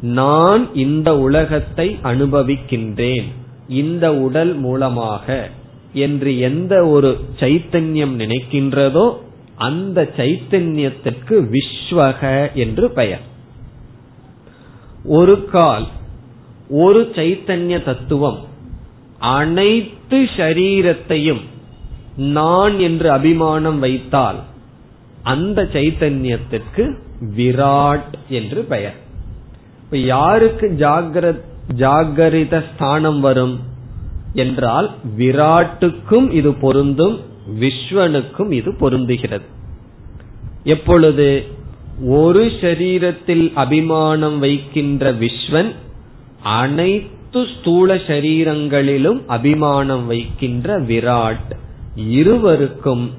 [0.00, 3.24] நான் இந்த உலகத்தை அனுபவிக்கின்றேன்
[3.68, 5.50] இந்த உடல் மூலமாக
[5.92, 9.16] என்று எந்த ஒரு சைத்தன்யம் நினைக்கின்றதோ
[9.56, 13.28] அந்த சைத்தன்யத்திற்கு விஸ்வக என்று பெயர்.
[15.04, 15.86] ஒரு கால்
[16.68, 18.38] ஒரு சைத்தன்ய தத்துவம்
[19.18, 21.40] அனைத்து ஷரீரத்தையும்
[22.16, 24.36] நான் என்று அபிமானம் வைத்தால்
[25.22, 26.96] அந்த சைத்தன்யத்திற்கு
[27.36, 28.94] விராட் என்று பெயர்.
[29.84, 31.40] இப்ப யாருக்கு ஜாகிர
[31.76, 33.60] ஜாகரித ஸ்தானம் வரும்
[34.32, 37.20] என்றால் விராட்டுக்கும் இது பொருந்தும்
[37.60, 39.44] விஸ்வனுக்கும் இது பொருந்துகிறது.
[40.64, 41.58] எப்பொழுது?
[42.02, 45.74] ஒரு ஷரீரத்தில் அபிமானம் வைக்கின்ற விஸ்வன்
[46.42, 51.50] அனைத்து ஸ்தூல சரீரங்களிலும் அபிமானம் வைக்கின்ற விராட்.
[51.96, 53.10] இருவருக்கும்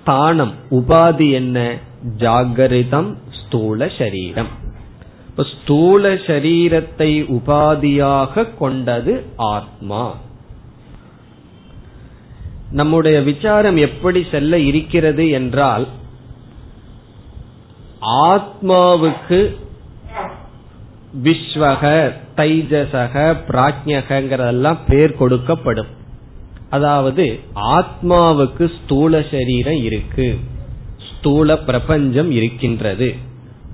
[0.00, 1.76] ஸ்தானம் உபாதி என்ன?
[2.18, 4.48] ஜாகரிதம் ஸ்தூல சரீரம்.
[5.62, 10.16] ஸ்தூல சரீரத்தை உபாதியாக கொண்டது ஆத்மா.
[12.70, 15.86] நம்முடைய விசாரம் எப்படி செல்ல இருக்கிறது என்றால்
[18.00, 19.56] ஆத்மாவுக்கு
[21.24, 25.86] விஸ்வக தைஜசக பிராஜ்யகங்கிறதெல்லாம் பேர் கொடுக்கப்படும்.
[26.70, 30.38] அதாவது ஆத்மாவுக்கு ஸ்தூல சரீரம் இருக்கு.
[31.18, 33.14] ஸ்தூல பிரபஞ்சம் இருக்கின்றது.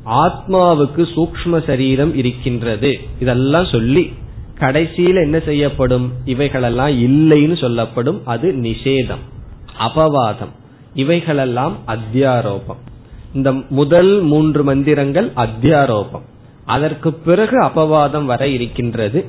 [0.07, 3.01] ஆத்மாவுக்கு சூக்ம சரீரம் இருக்கின்றது.
[3.21, 4.13] இதெல்லாம் சொல்லி
[4.59, 6.13] கடைசியில் என்ன செய்யப்படும்?
[6.25, 8.27] இவைகளெல்லாம் இல்லைன்னு சொல்லப்படும்.
[8.27, 9.23] அது நிஷேதம்
[9.79, 10.53] அபவாதம்.
[10.95, 12.91] இவைகளெல்லாம் அத்தியாரோபம்.
[13.35, 16.25] இந்த முதல் மூன்று மந்திரங்கள் அத்தியாரோபம்.
[16.65, 19.27] அதற்கு பிறகு அபவாதம் வர இருக்கின்றது.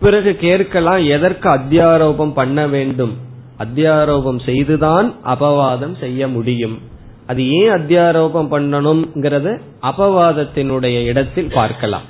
[0.00, 3.16] பிறகு கேட்கலாம் எதற்கு அத்தியாரோபம் பண்ண வேண்டும்?
[3.58, 6.78] அத்தியாரோபம் செய்துதான் அபவாதம் செய்ய முடியும்.
[7.26, 12.02] அது ஏன் அத்தியாரோபம் பண்ணணும்ங்கிறத அபவாதத்தினுடைய இடத்தில் பார்க்கலாம்.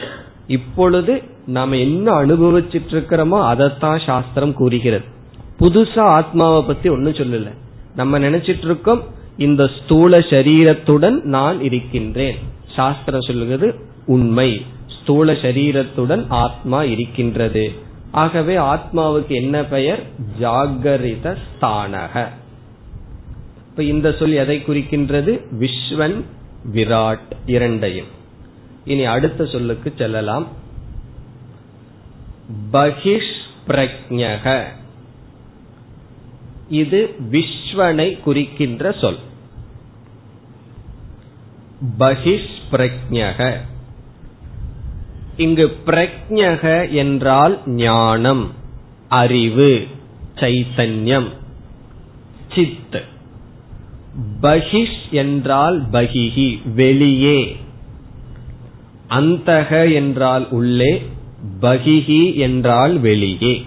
[0.46, 5.04] இப்பொழுது நாம என்ன அனுபவிச்சிட்டு இருக்கிறோமோ அதைத்தான் சாஸ்திரம் கூறுகிறது.
[5.60, 7.50] புதுசா ஆத்மாவை பத்தி ஒன்னும் சொல்லல.
[7.96, 9.02] நம்ம நினைச்சிட்டு இருக்கோம்
[9.36, 12.36] இந்த ஸ்தூல சரீரத்துடன் நான் இருக்கின்றேன்.
[12.74, 13.74] சாஸ்திரம் சொல்லுகிறது
[14.06, 14.64] உண்மை.
[15.02, 17.72] ஸ்தூல சரீரத்துடன் ஆத்மா இருக்கின்றது.
[18.10, 20.02] ஆகவே ஆத்மாவுக்கு என்ன பெயர்?
[20.40, 22.28] ஜாகரித ஸ்தானக.
[23.70, 25.40] இப்ப இந்த சொல் எதை குறிக்கின்றது?
[25.60, 26.22] விஸ்வன்
[26.72, 28.06] விராட் இரண்டையும்.
[28.84, 30.46] இனி அடுத்த சொல்லுக்கு செல்லலாம்.
[32.72, 33.32] பகிஷ்
[33.68, 34.62] பிரக்ஞக
[36.68, 37.14] இது
[37.72, 39.18] விஸ்வனை குறிக்கின்ற சொல்.
[41.98, 43.56] பகிஷ் பிரக்ஞக
[45.36, 48.52] இங்கு பிரக்ஞக என்றால் ஞானம்
[49.08, 49.86] அறிவு
[50.34, 51.28] சைத்தன்யம்
[52.54, 53.02] சித்
[54.40, 57.56] பகிஷ் என்றால் பகிஹி வெளியே.
[59.08, 61.06] அந்தக என்றால் உள்ளே
[61.60, 63.64] பகிஹி என்றால் வெளியே.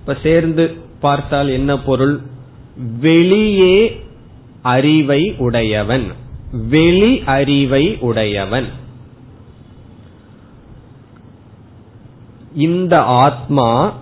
[0.00, 2.20] இப்ப சேர்ந்து பார்த்தால் என்ன பொருள்?
[3.00, 4.00] வெளியே
[4.62, 6.12] அறிவை உடையவன்.
[6.68, 8.68] வெளி அறிவை உடையவன்.
[12.54, 13.96] இந்த ஆத்மா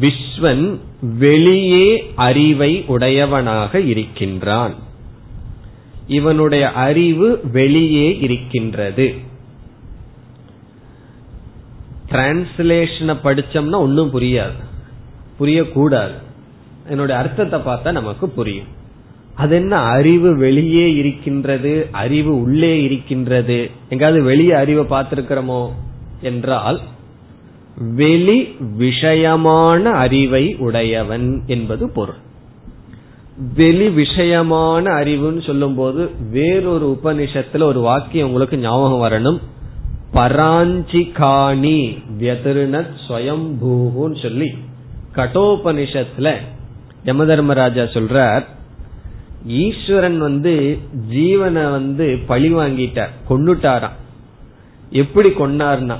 [0.00, 4.74] விஸ்வன் வெளியே அறிவை உடையவனாக இருக்கின்றான்.
[6.06, 9.14] இவனுடைய அறிவு வெளியே இருக்கின்றது.
[12.08, 14.64] டிரான்ஸ்லேஷனை படிச்சோம்னா ஒன்னும் புரியாது.
[15.40, 16.14] புரியக்கூடாது.
[16.88, 18.78] என்னுடைய அர்த்தத்தை பார்த்தா நமக்கு புரியும்.
[19.34, 23.70] அது என்ன அறிவு வெளியே இருக்கின்றது அறிவு உள்ளே இருக்கின்றது.
[23.88, 25.68] எங்காவது வெளியே அறிவை பார்த்திருக்கிறோமோ
[26.20, 26.80] என்றால்
[27.94, 32.28] வெளி விஷயமான அறிவை உடையவன் என்பது பொருள்.
[33.54, 39.40] வெளி விஷயமான அறிவுன்னு சொல்லும் போது வேறொரு உபனிஷத்துல ஒரு வாக்கியம் உங்களுக்கு ஞாபகம் வரணும்.
[40.14, 44.54] பராஞ்சிகாணி வியதிருணத் ஸ்வயம்பூன்னு சொல்லி
[45.14, 46.34] கட்டோபனிஷத்துல
[47.04, 48.44] யம தர்மராஜா சொல்றார்
[49.46, 50.78] ஈஸ்வரன் வந்து
[51.10, 53.96] ஜீவனை வந்து பழி வாங்கிட்டார் கொண்டுட்டாராம்
[54.90, 55.96] எப்படி கொண்டார்னா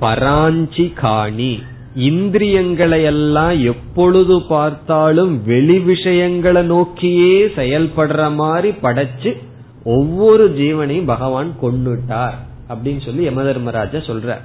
[0.00, 1.62] பராஞ்சி காணி.
[1.94, 9.36] இந்திரியங்களை எல்லாம் எப்பொழுது பார்த்தாலும் வெளி விஷயங்களை நோக்கியே செயல்படுற மாதிரி படைச்சு
[9.84, 12.36] ஒவ்வொரு ஜீவனையும் பகவான் கொண்டுட்டார்
[12.68, 14.38] அப்படின்னு சொல்லி யம தர்மராஜா சொல்ற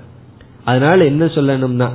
[0.63, 1.89] அதனால என்ன சொல்லணும்னா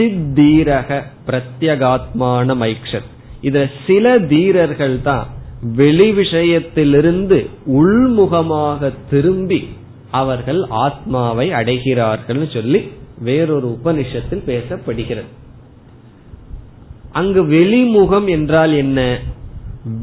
[0.00, 3.08] கஷ்டித் தீரக பிரத்யகாத்மான மைக்ஷத்
[3.42, 5.26] இதுல சில தீரர்கள் தான்
[5.74, 9.68] வெளி விஷயத்திலிருந்து உள்முகமாக திரும்பி
[10.10, 15.30] அவர்கள் ஆத்மாவை அடைகிறார்கள் சொல்லி வேறொரு உபனிஷத்தில் பேசப்படுகிறது.
[17.12, 19.18] அங்கு வெளிமுகம் என்றால் என்ன?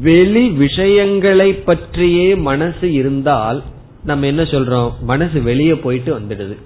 [0.00, 3.62] வெளி விஷயங்களை பற்றியே மனசு இருந்தால்
[4.04, 4.92] நம்ம என்ன சொல்றோம்?
[5.00, 6.56] மனசு வெளியே போயிட்டு வந்துடுது.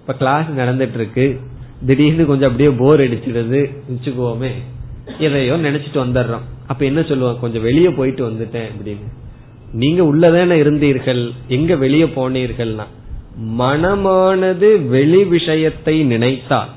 [0.00, 1.40] இப்ப கிளாஸ் நடந்துட்டு இருக்கு.
[1.86, 3.60] திடீர்னு கொஞ்சம் அப்படியே போர் அடிச்சிடுது.
[3.90, 4.50] வச்சுக்குவோமே
[5.18, 6.46] எதையோ நினைச்சிட்டு வந்துடுறோம்.
[6.66, 7.40] அப்ப என்ன சொல்லுவாங்க?
[7.40, 9.06] கொஞ்சம் வெளியே போயிட்டு வந்துட்டேன் அப்படின்னு.
[9.72, 11.30] நீங்க உள்ளதான இருந்தீர்கள்.
[11.48, 12.86] எங்க வெளியே போனீர்கள்னா
[13.58, 16.68] மனமானது வெளி விஷயத்தை நினைத்தால்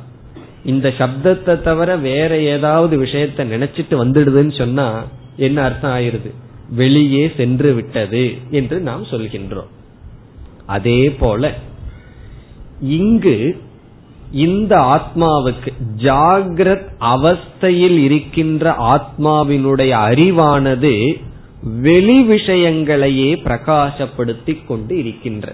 [0.65, 6.31] இந்த சப்தத்தை தவிர வேற ஏதாவது விஷயத்த நினைச்சிட்டு வந்துடுதுன்னு சொன்னா என்ன அர்த்தம் ஆயிருது
[6.69, 9.71] வெளியே சென்று விட்டது என்று நாம் சொல்கின்றோம்.
[10.65, 11.53] அதே போல
[12.81, 13.61] இங்கு
[14.31, 21.21] இந்த ஆத்மாவுக்கு ஜாகிரத் அவஸ்தையில் இருக்கின்ற ஆத்மாவினுடைய அறிவானது
[21.81, 25.53] வெளி விஷயங்களையே பிரகாசப்படுத்தி கொண்டு இருக்கின்ற.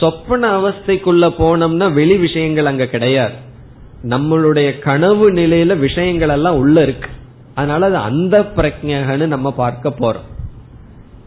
[0.00, 3.34] சொப்பன அவஸ்தைக்குள்ள போனோம்னா வெளி விஷயங்கள் அங்க கிடையாது.
[4.08, 7.08] நம்மளுடைய கனவு நிலையில விஷயங்கள் எல்லாம் உள்ள இருக்கு.
[7.54, 10.28] அதனால அது அந்த பிரஜகன்னு நம்ம பார்க்க போறோம்.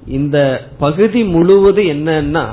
[0.07, 2.45] இந்த பகுதி முழுவது என்னன்னா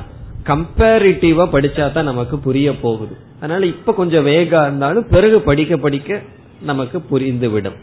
[0.50, 3.16] கம்பேரிட்டிவா படிச்சா தான் நமக்கு புரிய போகுது.
[3.38, 6.20] அதனால இப்ப கொஞ்சம் வேகா இருந்தாலும் பிறகு படிக்க படிக்க
[6.62, 7.78] நமக்கு புரிந்து விடும்.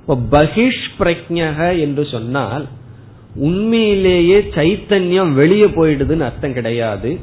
[0.00, 2.66] இப்போ பகிஷ் பிரஜக என்று சொன்னால்
[3.34, 7.18] உண்மையிலேயே சைத்தன்யம் வெளியே போயிடுதுன்னு அர்த்தம் கிடையாது.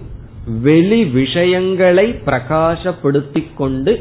[0.61, 3.93] வெளி விஷயங்களை பிரகாசப்படுத்திக் கொண்டு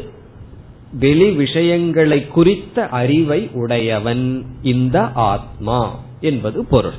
[0.92, 6.98] வெளி விஷயங்களை குறித்த அறிவை உடையவன் இந்த ஆத்மா என்பது பொருள்.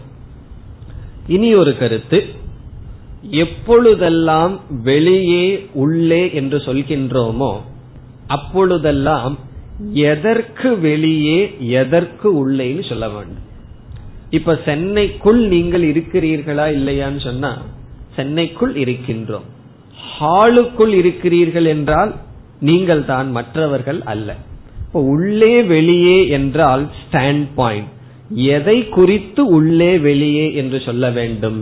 [1.27, 2.19] இனி ஒரு கருத்து.
[3.41, 4.53] எப்பொழுதெல்லாம்
[4.83, 5.45] வெளியே
[5.83, 7.53] உள்ளே என்று சொல்கின்றோமோ
[8.27, 9.33] அப்பொழுதெல்லாம்
[9.93, 11.39] எதற்கு வெளியே
[11.81, 13.45] எதற்கு உள்ளேன்னு சொல்ல வேண்டும்.
[14.29, 17.51] இப்ப சென்னைக்குள் நீங்கள் இருக்கிறீர்களா இல்லையான்னு சொன்னா
[18.17, 19.47] சென்னைக்குள் இருக்கின்றோம்.
[20.13, 22.11] ஹாலுக்குள் இருக்கிறீர்கள் என்றால்
[22.69, 24.29] நீங்கள் தான் மற்றவர்கள் அல்ல.
[24.85, 27.91] இப்ப உள்ளே வெளியே என்றால் ஸ்டாண்ட் பாயிண்ட்
[28.57, 31.59] எதை குறித்து உள்ளே வெளியே என்று சொல்ல வேண்டும்?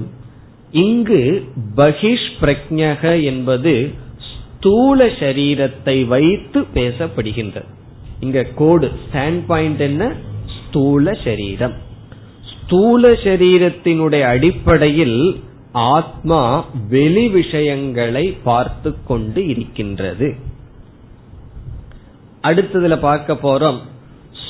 [0.71, 3.93] இங்கு பகிஷ் பிரக்ஞக என்பது
[4.29, 7.65] ஸ்தூல சரீரத்தை வைத்து பேசப்படுகின்றது.
[8.19, 10.13] இங்க கோடு ஸ்டாண்ட் பாயிண்ட் என்ன?
[10.67, 11.73] ஸ்தூல சரீரம்.
[12.63, 20.36] ஸ்தூல சரீரத்தினுடைய அடிப்படையில் ஆத்மா வெளி விஷயங்களை பார்த்து கொண்டு இருக்கின்றது.
[22.43, 23.77] அடுத்ததுல பார்க்க போறோம்.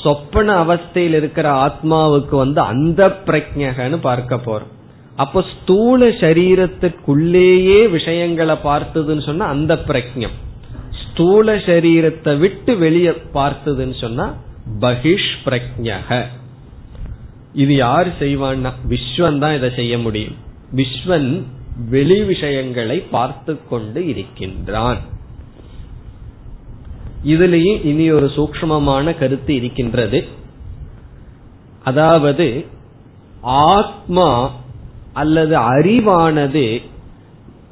[0.02, 4.78] சொப்பன அவஸ்தையில் இருக்கிற ஆத்மாவுக்கு வந்து அந்த பிரஜகன்னு பார்க்க போறோம்.
[5.16, 10.36] அப்போ ஸ்தூல சரீரத்திற்குள்ளேயே விஷயங்களை பார்த்ததுன்னு சொன்னா அந்த பிரஜம்
[10.90, 14.34] ஸ்தூல சரீரத்தை விட்டு வெளியே பார்த்ததுன்னு சொன்னா
[14.80, 16.26] பகிஷ் பிரஜக
[17.52, 18.72] இது யார் செய்வான்னா?
[18.88, 20.34] விஸ்வன் தான் இதை செய்ய முடியும்.
[20.76, 21.42] விஸ்வன்
[21.88, 24.98] வெளி விஷயங்களை பார்த்து கொண்டு இருக்கின்றான்.
[27.26, 30.26] இதுலேயும் இனி ஒரு சூக்மமான கருத்து இருக்கின்றது.
[31.84, 32.66] அதாவது
[33.40, 34.50] ஆத்மா
[35.12, 36.82] அல்லது அறிவானது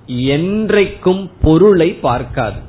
[0.06, 2.60] என்றைக்கும் பொருளை பார்க்காது.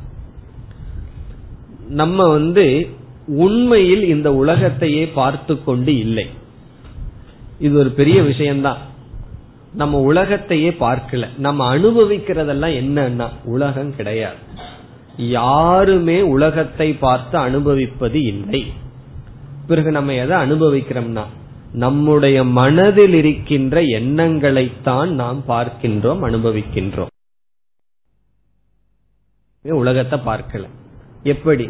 [1.90, 2.90] நம்ம வந்து
[3.28, 6.28] உண்மையில் இந்த உலகத்தையே பார்த்து கொண்டு இல்லை.
[7.60, 8.78] இது ஒரு பெரிய விஷயம்தான்.
[9.74, 11.28] நம்ம உலகத்தையே பார்க்கல.
[11.38, 14.36] நம்ம அனுபவிக்கிறதெல்லாம் என்னன்னா உலகம் கிடையாது.
[15.18, 18.72] யாருமே உலகத்தை பார்த்து அனுபவிப்பது இல்லை.
[19.68, 21.24] பிறகு நம்ம எதை அனுபவிக்கிறோம்னா
[21.74, 27.08] நம்முடைய மனதில் இருக்கின்ற எண்ணங்களைத்தான் நாம் பார்க்கின்றோம் அனுபவிக்கின்றோம்.
[29.62, 30.64] உலகத்தை பார்க்கல.
[31.24, 31.70] எப்படி?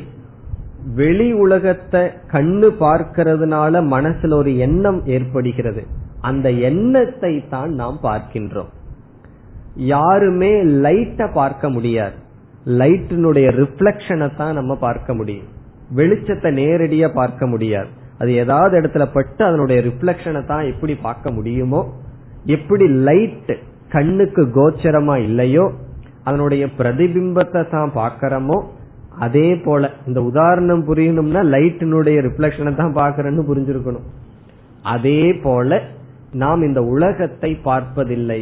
[0.95, 5.85] வெளி உலகத்தை கண்ணு பார்க்கிறதுனால மனசுல ஒரு எண்ணம் ஏற்படுகிறது.
[6.21, 8.69] அந்த எண்ணத்தை தான் நாம் பார்க்கின்றோம்.
[9.75, 12.15] யாருமே லைட்டை பார்க்க முடியாது.
[12.65, 15.47] லைட்டினுடைய ரிஃப்ளெக்ஷனை தான் நம்ம பார்க்க முடியும்.
[15.95, 17.98] வெளிச்சத்தை நேரடியா பார்க்க முடியாது.
[18.19, 21.81] அது ஏதாவது இடத்துல பட்டு அதனுடைய ரிஃப்ளெக்ஷனை தான் எப்படி பார்க்க முடியுமோ
[22.55, 23.53] எப்படி லைட்
[23.95, 25.65] கண்ணுக்கு கோச்சரமா இல்லையோ
[26.27, 28.57] அதனுடைய பிரதிபிம்பத்தை தான் பார்க்கிறோமோ
[29.25, 34.05] அதே போல இந்த உதாரணம் புரியணும்னா லைட்டினுடைய ரிஃப்ளெக்ஷனை தான் பாக்கிறேன்னு புரிஞ்சிருக்கணும்.
[34.93, 35.79] அதே போல
[36.43, 38.41] நாம் இந்த உலகத்தை பார்ப்பதில்லை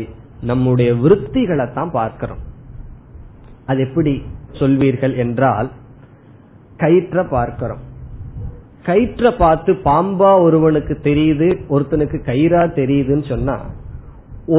[0.50, 2.42] நம்முடைய விருத்திகளை தான் பார்க்கிறோம்.
[3.70, 4.14] அது எப்படி
[4.60, 5.70] சொல்வீர்கள் என்றால்
[6.84, 7.82] கயிற்ற பார்க்கிறோம்.
[8.88, 13.58] கயிற்ற பார்த்து பாம்பா ஒருவனுக்கு தெரியுது ஒருத்தனுக்கு கயிறா தெரியுதுன்னு சொன்னா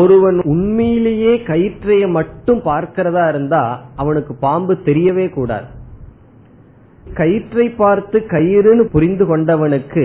[0.00, 3.62] ஒருவன் உண்மையிலேயே கயிற்றைய மட்டும் பார்க்கிறதா இருந்தா
[3.96, 5.68] அவனுக்கு பாம்பு தெரியவே கூடாது.
[7.14, 10.04] கயிற்றை பார்த்து கயிறுன்னு புரிந்து கொண்டவனுக்கு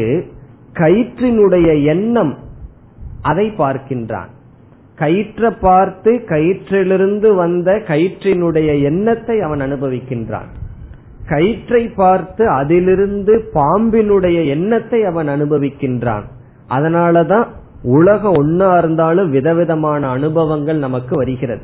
[0.73, 2.33] கயிற்றினுடைய எண்ணம்
[3.21, 4.31] அதை பார்க்கின்றான்.
[4.97, 10.49] கயிற்ற பார்த்து கயிற்றிலிருந்து வந்த கயிற்றினுடைய எண்ணத்தை அவன் அனுபவிக்கின்றான்.
[11.29, 16.25] கயிற்றை பார்த்து அதிலிருந்து பாம்பினுடைய எண்ணத்தை அவன் அனுபவிக்கின்றான்.
[16.69, 17.45] அதனாலதான்
[17.83, 21.61] உலகம் ஒன்னா இருந்தாலும் விதவிதமான அனுபவங்கள் நமக்கு வருகிறது.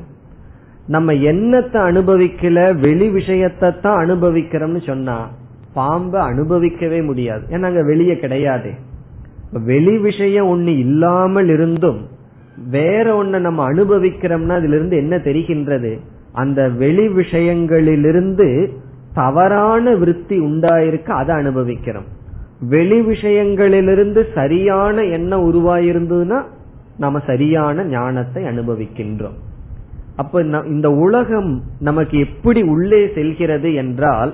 [0.88, 5.28] நம்ம எண்ணத்தை அனுபவிக்கல வெளி விஷயத்தை தான் அனுபவிக்கிறோம்னு சொன்னா
[5.74, 7.44] பாம்பை அனுபவிக்கவே முடியாது.
[7.50, 8.72] ஏன்னா அங்க வெளியே கிடையாது.
[9.66, 12.08] வெளி விஷயம் ஒண்ணு இல்லாமல் இருந்தும்
[12.70, 16.00] வேற ஒன்ன நம்ம அனுபவிக்கிறோம்னா அதுல இருந்து என்ன தெரிகின்றது?
[16.34, 18.70] அந்த வெளி விஷயங்களிலிருந்து
[19.14, 22.06] தவறான விருத்தி உண்டாயிருக்கு அதை அனுபவிக்கிறோம்.
[22.60, 26.44] வெளி விஷயங்களிலிருந்து சரியான எண்ணம் உருவாயிருந்ததுன்னா
[26.98, 29.38] நம்ம சரியான ஞானத்தை அனுபவிக்கின்றோம்.
[30.16, 34.34] அப்ப இந்த உலகம் நமக்கு எப்படி உள்ளே செல்கிறது என்றால்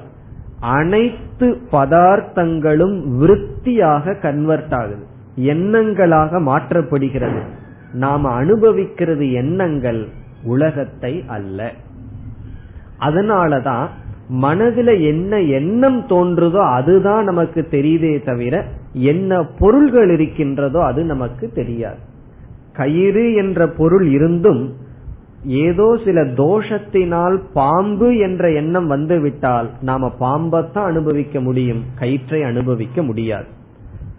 [0.59, 5.03] அனைத்து பதார்த்தங்களும் விருத்தியாக கன்வெர்ட் ஆகுது.
[5.37, 7.41] எண்ணங்களாக மாற்றப்படுகிறது.
[7.93, 10.07] நாம் அனுபவிக்கிறது எண்ணங்கள்
[10.43, 11.71] உலகத்தை அல்ல.
[12.99, 13.87] அதனாலதான்
[14.33, 21.97] மனதுல என்ன எண்ணம் தோன்றுதோ அதுதான் நமக்கு தெரியுதே தவிர என்ன பொருள்கள் இருக்கின்றதோ அது நமக்கு தெரியாது.
[22.73, 24.73] கயிறு என்ற பொருள் இருந்தும்
[25.45, 33.45] ஏதோ சில தோஷத்தினால் பாம்பு என்ற எண்ணம் வந்துவிட்டால் நாம பாம்பத்தான் அனுபவிக்க முடியும் கயிற்றை அனுபவிக்க முடியாது.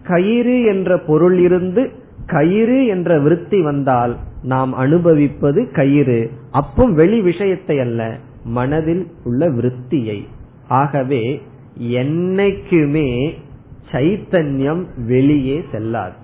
[0.03, 1.91] கயிறு என்ற பொருள் இருந்து
[2.25, 6.29] கயிறு என்ற விருத்தி வந்தால் நாம் அனுபவிப்பது கயிறு.
[6.51, 8.17] அப்பும் வெளி விஷயத்தை அல்ல.
[8.47, 10.25] மனதில் உள்ள விருத்தியை.
[10.67, 11.41] ஆகவே
[11.81, 13.33] என்னைக்குமே
[13.91, 16.15] சைத்தன்யம் வெளியே செல்லாது.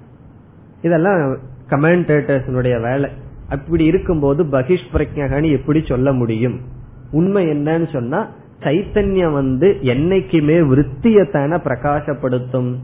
[0.81, 1.37] இதெல்லாம்
[1.69, 3.09] கமெண்டேட்டர்ஸினுடைய வேலை.
[3.49, 6.59] அப்படி இருக்கும்போது பகிஷ் பிரஜகனி எப்படி சொல்ல முடியும்?
[7.11, 12.75] உண்மை என்னன்னு சொன்னா சைத்தன்யம் வந்து என்னைக்குமே விருத்தியத்தான பிரகாசப்படுத்தும்.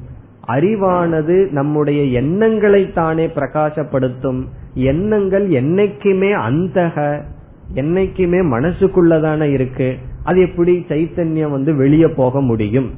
[0.47, 4.43] அறிவானது நம்முடைய எண்ணங்களை தானே பிரகாசப்படுத்தும்.
[4.73, 7.21] எண்ணங்கள் என்னைக்குமே அந்தக
[7.73, 9.95] என்னைக்குமே மனசுக்குள்ளதான இருக்கு.
[10.23, 12.89] அது எப்படி சைத்தன்யம் வந்து வெளியே போக முடியும்?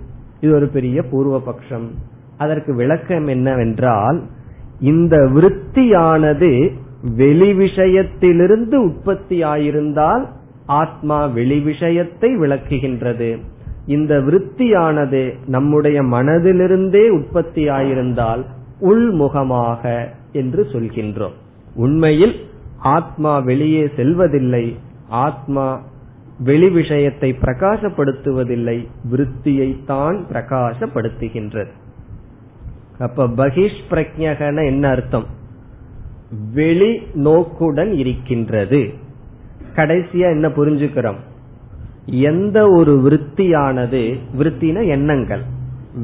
[0.41, 1.91] இது ஒரு பெரிய பூர்வ பட்சம்
[2.37, 4.21] அதற்கு விளக்கம் என்னவென்றால்
[4.79, 6.71] இந்த விருத்தியானது
[7.15, 10.27] வெளி விஷயத்திலிருந்து உற்பத்தி ஆயிருந்தால்
[10.65, 13.37] ஆத்மா வெளி விஷயத்தை விளக்குகின்றது.
[13.85, 18.45] இந்த விருத்தியானது நம்முடைய மனதிலிருந்தே உற்பத்தி ஆயிருந்தால்
[18.81, 21.33] உள்முகமாக என்று சொல்கின்றோம்.
[21.75, 22.35] உண்மையில்
[22.81, 24.75] ஆத்மா வெளியே செல்வதில்லை
[25.07, 25.81] ஆத்மா
[26.39, 31.67] வெளி விஷயத்தை பிரகாசப்படுத்துவதில்லை விருத்தியை தான் பிரகாசப்படுத்துகின்றது.
[32.99, 35.25] அப்ப பகிஷ் பிரஜகன என்ன அர்த்தம்?
[36.53, 38.93] வெளி நோக்குடன் இருக்கின்றது.
[39.75, 41.17] கடைசியா என்ன புரிஞ்சுக்கிறோம்?
[42.05, 45.41] எந்த ஒரு விற்த்தியானது விற்த்தின எண்ணங்கள்.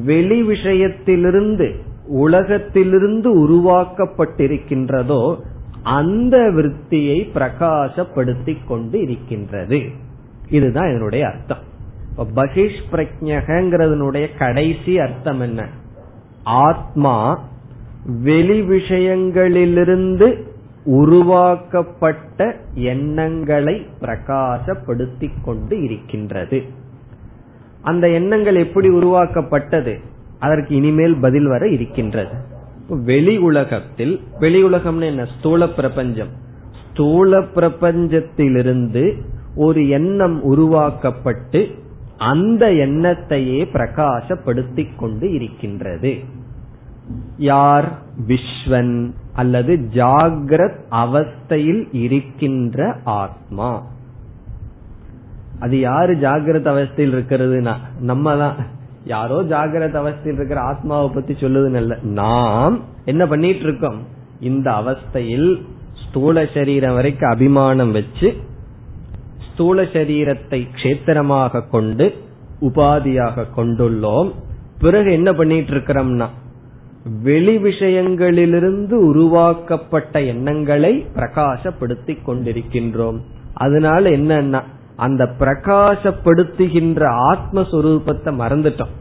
[0.05, 1.75] வெளி விஷயத்திலிருந்து
[2.07, 5.39] உலகத்திலிருந்து உருவாக்கப்பட்டிருக்கின்றதோ
[5.88, 9.81] அந்த விற்த்தியை பிரகாசப்படுத்திக் கொண்டு இருக்கின்றது.
[10.49, 11.57] இதுதான் இதனுடைய அர்த்தம்.
[12.35, 15.67] பகிஷ் பிரஜகங்கிறதுனுடைய கடைசி அர்த்தம் என்ன?
[16.43, 17.43] ஆத்மா
[18.05, 20.43] வெளி விஷயங்களிலிருந்து
[20.83, 26.63] உருவாக்கப்பட்ட எண்ணங்களை பிரகாசப்படுத்திக் கொண்டு இருக்கின்றது.
[27.81, 29.99] அந்த எண்ணங்கள் எப்படி உருவாக்கப்பட்டது?
[30.39, 32.55] அதற்கு இனிமேல் பதில் வர இருக்கின்றது.
[32.89, 35.27] வெளி உலகத்தில் வெளி உலகம்னு என்ன?
[35.39, 36.27] ஸ்தூல பிரபஞ்சம்.
[36.91, 39.21] ஸ்தூல பிரபஞ்சத்திலிருந்து
[39.55, 41.75] ஒரு எண்ணம் உருவாக்கப்பட்டு
[42.17, 46.19] அந்த எண்ணத்தையே பிரகாசப்படுத்திக் கொண்டு இருக்கின்றது.
[47.38, 47.91] யார்?
[48.27, 53.85] விஸ்வன் அல்லது ஜாகிரத் அவஸ்தையில் இருக்கின்ற ஆத்மா.
[55.59, 58.55] அது யாரு ஜாகிரத அவஸ்தையில் இருக்கிறதுனா நம்ம தான்
[59.08, 61.95] யாரோ ஜாகிரத அவஸ்தையில் இருக்கிற ஆத்மாவை பத்தி சொல்லுதுன்னு இல்ல.
[62.03, 63.99] நாம் என்ன பண்ணிட்டு இருக்கோம்
[64.39, 65.49] இந்த அவஸ்தையில்
[66.03, 68.30] ஸ்தூல சரீரம் வரைக்கும் அபிமானம் வச்சு
[69.47, 72.05] ஸ்தூல சரீரத்தை கஷேத்திரமாக கொண்டு
[72.62, 74.30] உபாதியாக கொண்டுள்ளோம்.
[74.80, 76.28] பிறகு என்ன பண்ணிட்டு இருக்கிறோம்னா
[77.24, 83.20] வெளி விஷயங்களிலிருந்து உருவாக்கப்பட்ட எண்ணங்களை பிரகாசப்படுத்தி கொண்டிருக்கின்றோம்.
[83.53, 84.62] அதனால என்னன்னா
[84.98, 88.93] அந்த பிரகாசப்படுத்துகின்ற ஆத்மஸ்வரூபத்தை மறந்துட்டோம்.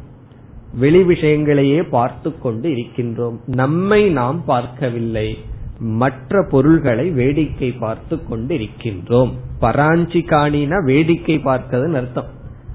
[0.78, 3.36] வெளி விஷயங்களையே பார்த்து கொண்டு இருக்கின்றோம்.
[3.46, 5.38] நம்மை நாம் பார்க்கவில்லை.
[5.78, 9.32] மற்ற பொருள்களை வேடிக்கை பார்த்து கொண்டு இருக்கின்றோம்.
[9.60, 12.30] பராஞ்சி காணினா வேடிக்கை பார்க்கறதுன்னு அர்த்தம்.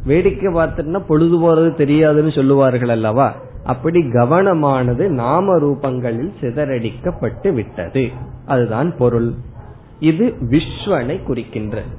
[0.06, 3.36] வேடிக்கை பார்த்துட்டுனா பொழுது போறது தெரியாதுன்னு சொல்லுவார்கள் அல்லவா?
[3.64, 8.10] அப்படி கவனமானது நாம ரூபங்களில் சிதறடிக்கப்பட்டு விட்டது.
[8.46, 9.32] அதுதான் பொருள்.
[10.00, 11.92] இது விஸ்வனை குறிக்கின்றது.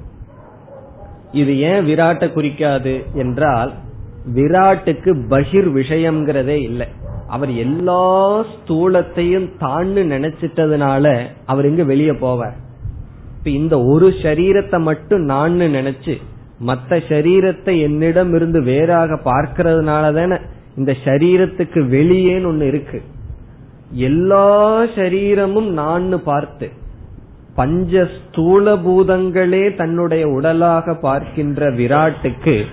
[1.33, 3.71] இது ஏன் விராட்டை குறிக்காது என்றால்
[4.35, 6.87] விராட்டுக்கு பகிர் விஷயம்ங்கிறதே இல்லை.
[7.27, 8.03] அவர் எல்லா
[8.51, 11.05] ஸ்தூலத்தையும் தான்னு நினைச்சிட்டதுனால
[11.45, 12.57] அவர் எங்க வெளியே போவார்.
[13.37, 16.15] இப்ப இந்த ஒரு சரீரத்தை மட்டும் நான் நினைச்சு
[16.67, 20.37] மத்த சரீரத்தை என்னிடம் இருந்து வேறாக பார்க்கறதுனால தானே
[20.77, 22.99] இந்த சரீரத்துக்கு வெளியேன்னு ஒண்ணு இருக்கு.
[24.09, 24.47] எல்லா
[24.95, 26.67] சரீரமும் நான் பார்த்து
[27.55, 32.65] பஞ்ச ஸ்தூல பூதங்களே தன்னுடைய உடலாக பார்க்கின்ற விராட்டுக்கு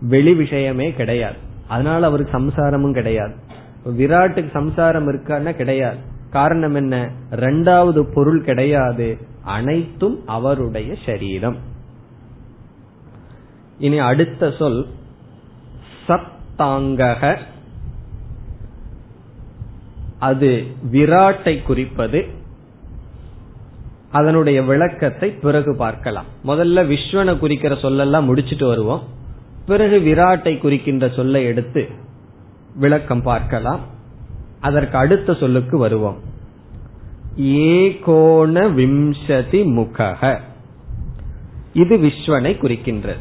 [0.00, 1.36] வெளி விஷயமே கிடையாது.
[1.68, 3.34] அதனால அவருக்கு சம்சாரமும் கிடையாது.
[3.86, 5.96] விராட்டுக்கு சம்சாரம் இருக்கான்னா கிடையாது.
[6.30, 7.10] காரணம் என்ன?
[7.30, 9.18] ரெண்டாவது பொருள் கிடையாது.
[9.44, 11.56] அனைத்தும் அவருடைய சரீரம்.
[13.78, 14.86] இனி அடுத்த சொல்
[16.08, 17.36] சப்தாங்கக
[20.18, 22.35] அது விராட்டை குறிப்பது.
[24.10, 26.24] அதனுடைய விளக்கத்தை பிறகு பார்க்கலாம்.
[26.46, 29.02] முதல்ல விஸ்வனை குறிக்கிற சொல்லெல்லாம் முடிச்சிட்டு வருவோம்.
[29.66, 31.88] பிறகு விராட்டை குறிக்கின்ற சொல்லை எடுத்து
[32.74, 33.80] விளக்கம் பார்க்கலாம்.
[34.60, 36.16] அதற்கு அடுத்த சொல்லுக்கு வருவோம்.
[37.36, 40.38] ஏகோண விம்சதி முகக
[41.72, 43.18] இது விஸ்வனை குறிக்கின்றது.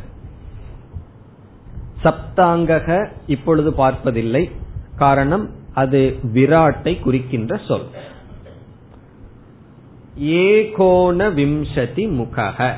[2.04, 4.52] சப்தாங்கக இப்பொழுது பார்ப்பதில்லை.
[4.96, 7.86] காரணம் அது விராட்டை குறிக்கின்ற சொல்.
[10.20, 12.74] ஏகோண விம்சதி முகக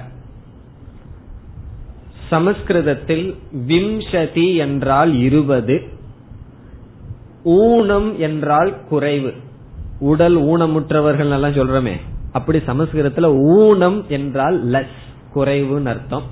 [2.29, 3.35] சமஸ்கிருதத்தில்
[3.67, 5.83] விம்சதி என்றால் இருபது
[7.43, 9.33] ஊனம் என்றால் குறைவு.
[9.99, 11.93] உடல் ஊனமுற்றவர்கள் எல்லாம் சொல்றமே.
[12.31, 14.97] அப்படி சமஸ்கிருதத்துல ஊனம் என்றால் லஸ்
[15.35, 16.23] குறைவுன்னு அர்த்தம்.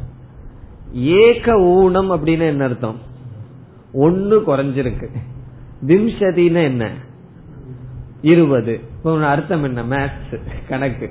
[0.94, 2.96] ஏக ஊனம் அப்படின்னு என்ன அர்த்தம்?
[3.94, 5.08] ஒன்னு குறைஞ்சிருக்கு.
[5.88, 6.92] விம்சதினா என்ன?
[8.26, 8.80] இருபது.
[9.04, 9.84] அர்த்தம் என்ன?
[9.84, 11.10] மேத்ஸ் கணக்கு.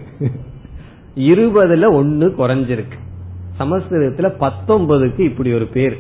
[1.16, 2.98] இருபதுல ஒன்னு குறைஞ்சிருக்கு.
[3.58, 5.98] சமஸ்கிருதத்துல பத்தொன்பதுக்கு இப்படி ஒரு பேர்.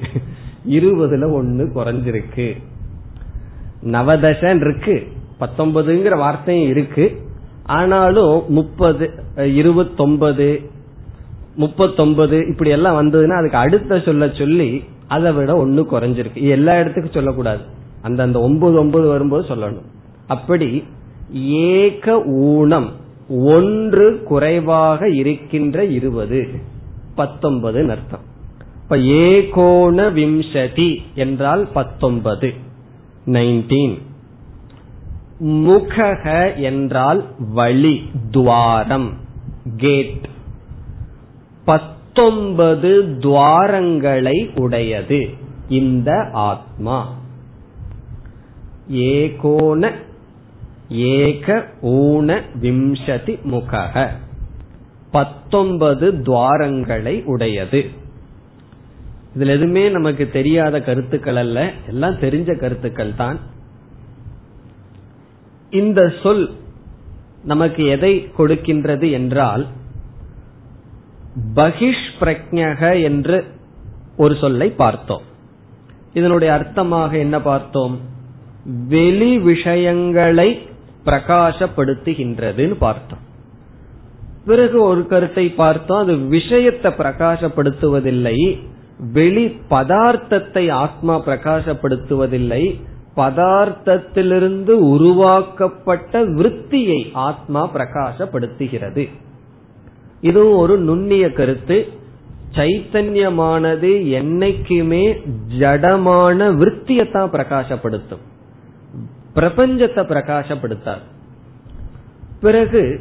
[0.68, 2.62] இருபதுல ஒன்னு குறைஞ்சிருக்கு.
[3.82, 5.06] நவதசன் இருக்கு.
[5.40, 7.22] பத்தொன்பதுங்கிற வார்த்தையும் இருக்கு.
[7.62, 10.70] ஆனாலும் முப்பது இருபத்தொன்பது
[11.54, 16.42] முப்பத்தொன்பது இப்படி எல்லாம் வந்ததுன்னா அதுக்கு அடுத்த சொல்ல சொல்லி அதை விட ஒன்னு குறைஞ்சிருக்கு.
[16.48, 17.62] எல்லா இடத்துக்கும் சொல்லக்கூடாது.
[18.02, 19.92] அந்த அந்த ஒன்பது ஒன்பது வரும்போது சொல்லணும்.
[20.26, 20.84] அப்படி
[21.32, 22.90] ஏக ஊனம்
[23.28, 26.48] ஒன்று குறைவாக இருக்கின்ற இருபது.
[27.14, 28.32] பத்தொன்பது அர்த்தம்.
[28.82, 32.54] இப்ப ஏகோண விம்சதி என்றால் பத்தொன்பது
[33.26, 33.98] நைன்டீன்
[35.44, 39.12] முகக என்றால் வழி துவாரம்
[39.76, 40.28] கேட்
[41.64, 45.28] பத்தொன்பது துவாரங்களை உடையது
[45.68, 47.12] இந்த ஆத்மா.
[48.88, 49.92] ஏகோண
[50.88, 54.08] ஏக ஊன விம்சதி முகக
[55.10, 57.84] பத்தொன்பது துவாரங்களை உடையது.
[59.36, 61.72] இதுல எதுவுமே நமக்கு தெரியாத கருத்துக்கள் அல்ல.
[61.88, 63.38] எல்லாம் தெரிஞ்ச கருத்துக்கள் தான்.
[65.70, 66.50] இந்த சொல்
[67.44, 69.66] நமக்கு எதை கொடுக்கின்றது என்றால்
[71.54, 73.44] பகிஷ் பிரஜக என்று
[74.16, 75.22] ஒரு சொல்லை பார்த்தோம்.
[76.12, 78.00] இதனுடைய அர்த்தமாக என்ன பார்த்தோம்?
[78.88, 80.68] வெளி விஷயங்களை
[81.06, 83.22] பிரகாசப்படுத்துகின்றதுன்னு பார்த்தோம்.
[84.46, 88.58] பிறகு ஒரு கருத்தை பார்த்தோம் அது விஷயத்தை பிரகாசப்படுத்துவதில்லை
[89.12, 92.80] வெளி பதார்த்தத்தை ஆத்மா பிரகாசப்படுத்துவதில்லை
[93.16, 99.10] பதார்த்தத்திலிருந்து உருவாக்கப்பட்ட விற்த்தியை ஆத்மா பிரகாசப்படுத்துகிறது.
[100.20, 101.88] இதுவும் ஒரு நுண்ணிய கருத்து.
[102.50, 105.04] சைத்தன்யமானது என்னைக்குமே
[105.58, 108.24] ஜடமான விற்த்தியத்தான் பிரகாசப்படுத்தும்.
[109.34, 111.02] பிரபஞ்சத்தை பிரகாசப்படுத்தார்.
[112.40, 113.00] பிறகு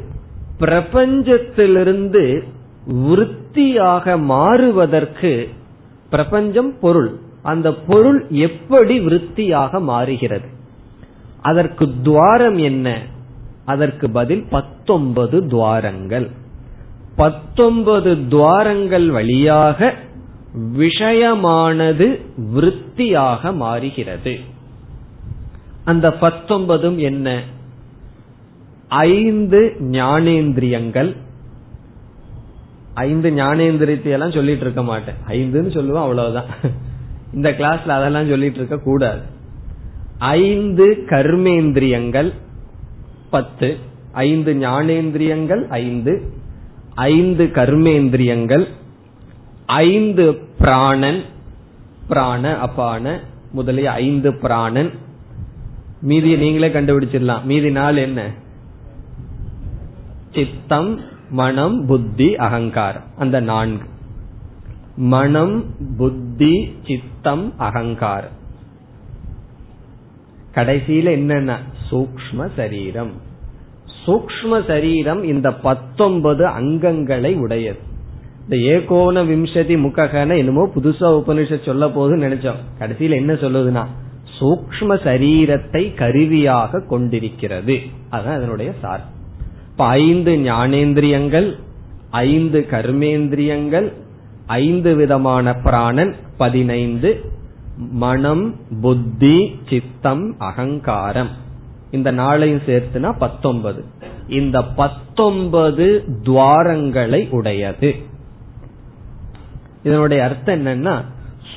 [0.60, 2.42] பிரபஞ்சத்திலிருந்து
[2.86, 5.48] விற்த்தியாக மாறுவதற்கு
[6.10, 7.18] பிரபஞ்சம் பொருள்.
[7.42, 10.48] அந்த பொருள் எப்படி விற்த்தியாக மாறுகிறது?
[11.42, 13.00] அதற்கு துவாரம் என்ன?
[13.64, 16.30] அதற்கு பதில் பத்தொன்பது துவாரங்கள்.
[17.16, 19.94] பத்தொன்பது துவாரங்கள் வழியாக
[20.78, 22.20] விஷயமானது
[22.54, 24.38] விற்த்தியாக மாறுகிறது.
[25.84, 27.42] அந்த பத்தொன்பதும் என்ன?
[28.88, 31.16] ஐந்து ஞானேந்திரியங்கள்.
[32.94, 35.14] ஐந்து ஞானேந்திரியத்தை எல்லாம் சொல்லிட்டு இருக்க மாட்டேன்.
[35.28, 36.44] ஐந்துன்னு சொல்லுவோம் அவ்வளவுதான்.
[37.34, 39.20] இந்த கிளாஸ்ல அதெல்லாம் சொல்லிட்டு இருக்க கூடாது.
[40.18, 42.32] ஐந்து கர்மேந்திரியங்கள்
[43.30, 43.78] பத்து.
[44.12, 46.32] ஐந்து ஞானேந்திரியங்கள் ஐந்து.
[46.94, 48.66] ஐந்து கர்மேந்திரியங்கள்
[49.66, 51.22] ஐந்து பிராணன்
[52.08, 53.20] பிராண அப்பான
[53.52, 54.90] முதலிய ஐந்து பிராணன்
[56.04, 57.42] மீதியை நீங்களே கண்டுபிடிச்சிடலாம்.
[57.42, 58.30] மீதி நாள் என்ன?
[60.34, 61.00] சித்தம்
[61.30, 63.02] மனம் புத்தி அகங்காரம்.
[63.16, 63.88] அந்த நான்கு.
[64.96, 65.64] மனம்
[65.96, 68.42] புத்தி சித்தம் அகங்காரம்.
[70.54, 71.56] கடைசியில என்னன்னா?
[71.90, 73.12] சூக்ம சரீரம்.
[74.06, 77.78] சூக்ம சரீரம் இந்த பத்தொன்பது அங்கங்களை உடையது.
[78.48, 82.62] இந்த ஏகோன விம்சதி முக்ககன என்னமோ புதுசா உபனிஷ சொல்ல போகுதுன்னு நினைச்சோம்.
[82.78, 83.86] கடைசியில என்ன சொல்லுதுன்னா?
[84.40, 87.78] சூக்ம சரீரத்தை கருவியாக கொண்டிருக்கிறது.
[88.10, 89.04] அதுதான் அதனுடைய சார்.
[89.70, 91.58] இப்ப ஐந்து ஞானேந்திரியங்கள்
[92.10, 93.92] ஐந்து கர்மேந்திரியங்கள்
[94.46, 97.32] ஐந்து விதமான பிராணன் பதினைந்து
[97.76, 101.28] மனம் புத்தி சித்தம் அகங்காரம்.
[101.90, 103.84] இந்த நாளையும் சேர்த்துனா பத்தொன்பது.
[104.28, 107.94] இந்த பத்தொன்பது துவாரங்களை உடையது.
[109.82, 111.04] இதனுடைய அர்த்தம் என்னன்னா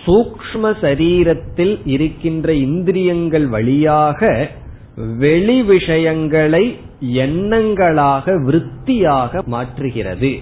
[0.07, 4.49] சூக்ம சரீரத்தில் இருக்கின்ற இந்திரியங்கள் வழியாக
[4.95, 10.41] வெளி விஷயங்களை எண்ணங்களாக விற்த்தியாக மாற்றுகிறது.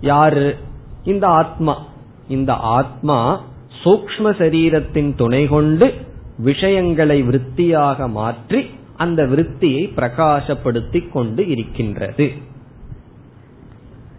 [0.00, 0.56] யாரு?
[1.04, 1.86] இந்த ஆத்மா.
[2.28, 3.44] இந்த ஆத்மா
[3.84, 5.92] சூக்ம சரீரத்தின் துணை கொண்டு
[6.38, 12.32] விஷயங்களை விற்த்தியாக மாற்றி அந்த விருத்தியை பிரகாசப்படுத்திக் கொண்டு இருக்கின்றது.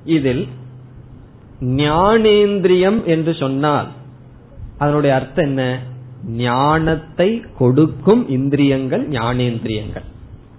[0.03, 0.47] இதில்
[1.61, 3.87] ஞானேந்திரியம் என்று சொன்னால்
[4.77, 5.79] அதனுடைய அர்த்தம் என்ன?
[6.27, 10.07] ஞானத்தை கொடுக்கும் இந்திரியங்கள் ஞானேந்திரியங்கள்.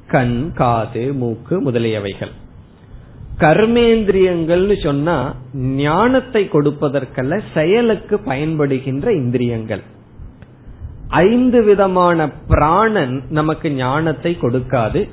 [0.06, 2.30] கண் காது மூக்கு முதலியவைகள்.
[3.38, 9.82] கர்மேந்திரியங்கள்னு சொன்னா ஞானத்தை கொடுப்பதற்கல்ல செயலுக்கு பயன்படுகின்ற இந்திரியங்கள்.
[11.08, 15.08] ஐந்து விதமான பிராணன் நமக்கு ஞானத்தை கொடுக்காது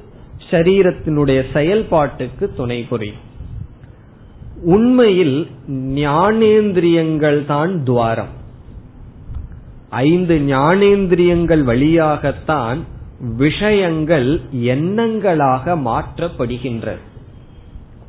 [0.51, 3.21] சரீரத்தினுடைய செயல்பாட்டுக்கு துணை புரியும்.
[4.63, 8.43] உண்மையில் ஞானேந்திரியங்கள் தான் துவாரம்.
[9.95, 12.77] ஐந்து ஞானேந்திரியங்கள் வழியாகத்தான்
[13.19, 17.03] விஷயங்கள் எண்ணங்களாக மாற்றப்படுகின்றது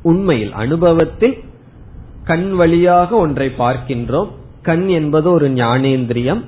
[0.01, 1.37] உண்மையில் அனுபவத்தில்
[2.23, 4.29] கண் வழியாக ஒன்றை பார்க்கின்றோம்.
[4.61, 6.43] கண் என்பது ஒரு ஞானேந்திரியம்.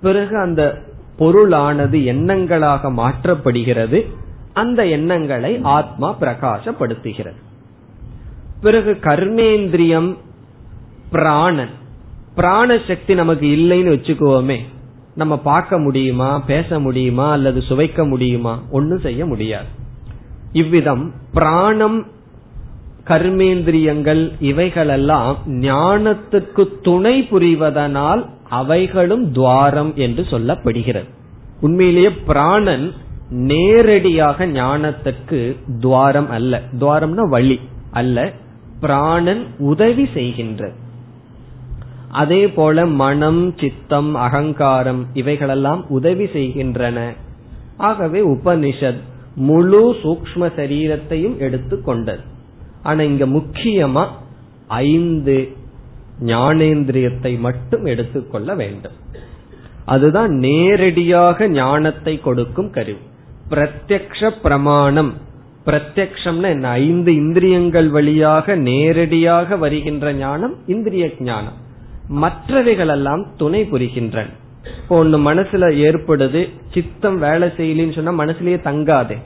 [0.00, 0.78] பிறகு அந்த
[1.18, 4.06] பொருளானது எண்ணங்களாக மாற்றப்படுகிறது.
[4.52, 7.40] அந்த எண்ணங்களை ஆத்மா பிரகாசப்படுத்துகிறது.
[8.60, 10.16] பிறகு கர்மேந்திரியம்
[11.10, 11.74] பிராணன்.
[12.34, 14.58] பிராண சக்தி நமக்கு இல்லைன்னு வச்சுக்குவோமே
[15.14, 18.62] நம்ம பார்க்க முடியுமா பேச முடியுமா அல்லது சுவைக்க முடியுமா?
[18.70, 19.66] ஒன்னும் செய்ய முடியாது.
[20.52, 22.06] இவ்விதம் பிராணம்
[23.04, 31.08] கர்மேந்திரியங்கள் இவைகளெல்லாம் ஞானத்துக்கு துணை புரிவதனால் அவைகளும் துவாரம் என்று சொல்லப்படுகிறது.
[31.60, 32.92] உண்மையிலேயே பிராணன்
[33.30, 36.60] நேரடியாக ஞானத்துக்கு துவாரம் அல்ல.
[36.80, 37.60] துவாரம்னா வழி
[37.90, 38.32] அல்ல.
[38.80, 40.74] பிராணன் உதவி செய்கின்றது.
[42.14, 47.12] அதே போல மனம் சித்தம் அகங்காரம் இவைகளெல்லாம் உதவி செய்கின்றன.
[47.76, 49.00] ஆகவே உபனிஷத்
[49.34, 52.22] முழு சூக்ம சரீரத்தையும் எடுத்துக்கொண்டது
[52.82, 54.06] ஆனா இங்க முக்கியமா
[54.66, 55.52] ஐந்து
[56.20, 58.96] ஞானேந்திரியத்தை மட்டும் எடுத்துக்கொள்ள வேண்டும்.
[59.84, 63.04] அதுதான் நேரடியாக ஞானத்தை கொடுக்கும் கருவி.
[63.50, 65.12] பிரத்யக்ஷ பிரமாணம்.
[65.66, 66.68] பிரத்யக்ஷம்னா என்ன?
[66.68, 71.62] ஐந்து இந்திரியங்கள் வழியாக நேரடியாக வருகின்ற ஞானம் இந்திரிய ஞானம்.
[72.10, 74.26] மற்றவைகளெல்லாம் துணை புரிகின்றன.
[74.82, 79.18] இப்போ ஒண்ணு மனசுல ஏற்படுது சித்தம் வேலை செய்யலன்னு சொன்னா மனசுலயே தங்காது.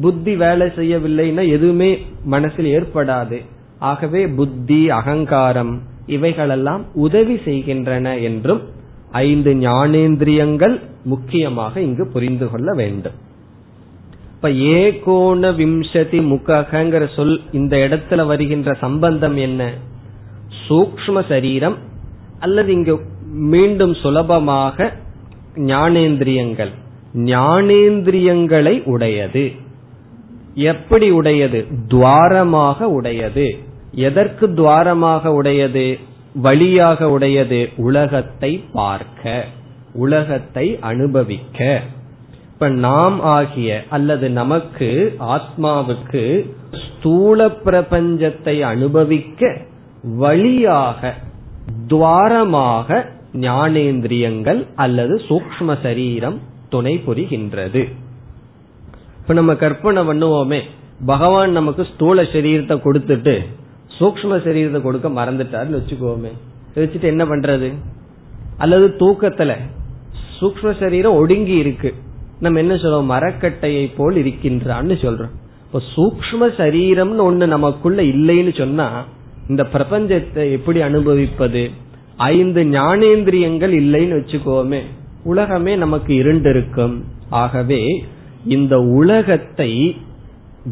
[0.00, 3.44] புத்தி வேலை செய்யவில்லைன்னா எதுவுமே மனசில் ஏற்படாது.
[3.78, 8.60] ஆகவே புத்தி அகங்காரம் இவைகளெல்லாம் உதவி செய்கின்றன என்றும்
[9.12, 13.12] ஐந்து ஞானேந்திரியங்கள் முக்கியமாக இங்கு புரிந்து கொள்ள வேண்டும்.
[14.34, 19.72] இப்ப ஏகோண விம்சதி முகங்கிற சொல் இந்த இடத்துல வருகின்ற சம்பந்தம் என்ன?
[20.68, 21.76] சூக்ம சரீரம்
[22.40, 23.00] அல்லது இங்கு
[23.32, 24.92] மீண்டும் சுலபமாக
[25.56, 26.70] ஞானேந்திரியங்கள்.
[27.14, 29.52] ஞானேந்திரியங்களை உடையது.
[30.54, 31.66] எப்படி உடையது?
[31.88, 33.56] துவாரமாக உடையது.
[33.92, 35.98] எதற்கு துவாரமாக உடையது?
[36.34, 37.68] வழியாக உடையது.
[37.76, 39.44] உலகத்தை பார்க்க.
[39.92, 41.82] உலகத்தை அனுபவிக்க.
[42.52, 49.56] இப்ப நாம் ஆகிய அல்லது நமக்கு ஆத்மாவுக்கு ஸ்தூல பிரபஞ்சத்தை அனுபவிக்க
[50.02, 51.14] வழியாக
[51.86, 57.92] துவாரமாக ஞானேந்திரியங்கள் அல்லது சூக்ம சரீரம் துணை புரிகின்றது.
[59.20, 60.60] இப்ப நம்ம கற்பனை பண்ணுவோமே.
[61.06, 63.46] பகவான் நமக்கு ஸ்தூல சரீரத்தை கொடுத்துட்டு
[64.00, 66.32] சூக்ம சரீரத்தை கொடுக்க மறந்துட்டாருன்னு வச்சுக்கோமே.
[66.74, 67.74] வச்சுட்டு என்ன பண்றது?
[68.58, 69.56] அல்லது தூக்கத்துல
[70.40, 71.94] சூக்ம சரீரம் ஒடுங்கி இருக்கு.
[72.40, 73.12] நம்ம என்ன சொல்றோம்?
[73.12, 75.34] மரக்கட்டையை போல் இருக்கின்றான்னு சொல்றோம்.
[75.66, 79.04] இப்ப சூக்ம சரீரம்னு ஒண்ணு நமக்குள்ள இல்லைன்னு சொன்னா
[79.48, 81.70] இந்த பிரபஞ்சத்தை எப்படி அனுபவிப்பது?
[82.16, 84.80] ஐந்து ஞானேந்திரியங்கள் இல்லைன்னு வச்சுக்கோமே.
[85.24, 88.04] உலகமே நமக்கு இருண்டு இருக்கும் ஆகவே
[88.46, 89.96] இந்த உலகத்தை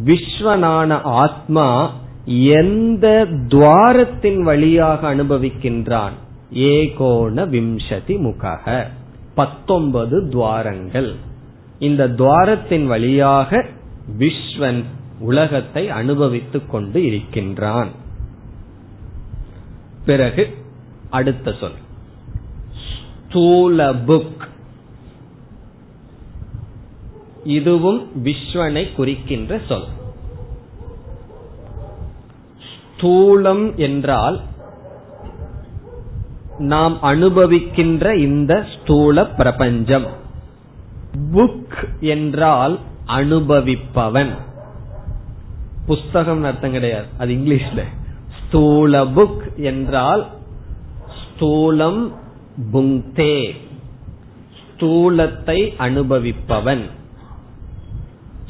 [0.04, 1.94] விஸ்வனான ஆத்மா
[2.26, 6.16] எந்த துவாரத்தின் வழியாக அனுபவிக்கின்றான்?
[6.50, 8.86] ஏகோண விம்சதி முகக
[9.34, 11.14] பத்தொன்பது துவாரங்கள்.
[11.78, 13.64] இந்த துவாரத்தின் வழியாக
[14.18, 14.84] விஸ்வன்
[15.20, 17.88] உலகத்தை அனுபவித்துக் கொண்டு இருக்கின்றான்.
[20.06, 20.56] பிறகு
[21.10, 21.72] அடுத்த சொல்.
[23.28, 24.48] ஸ்தூல புக்
[27.44, 29.84] இதுவும் விஸ்வனை குறிக்கின்ற சொல்.
[32.96, 34.40] ஸ்தூலம் என்றால்
[36.58, 40.06] நாம் அனுபவிக்கின்ற இந்த ஸ்தூல பிரபஞ்சம்.
[41.32, 44.34] புக் என்றால் அனுபவிப்பவன்.
[45.86, 47.06] புஸ்தகம் அர்த்தம் கிடையாது.
[47.18, 47.84] அது இங்கிலீஷ்ல.
[48.48, 50.26] ஸ்தூல புக் என்றால்
[51.18, 52.12] ஸ்தூலம்
[52.72, 53.54] புங்தே.
[54.58, 56.84] ஸ்தூலத்தை அனுபவிப்பவன்.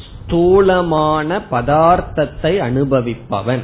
[0.06, 3.62] ஸ்தூலமான பதார்த்தத்தை அனுபவிப்பவன்.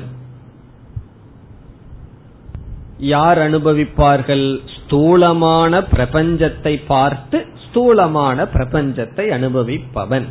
[2.99, 4.59] யார் அனுபவிப்பார்கள்?
[4.85, 10.24] ஸ்தூலமான பிரபஞ்சத்தை பார்த்து ஸ்தூலமான பிரபஞ்சத்தை அனுபவிப்பவன்.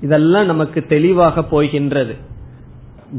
[0.00, 2.34] இதெல்லாம் நமக்கு தெளிவாக போகின்றது.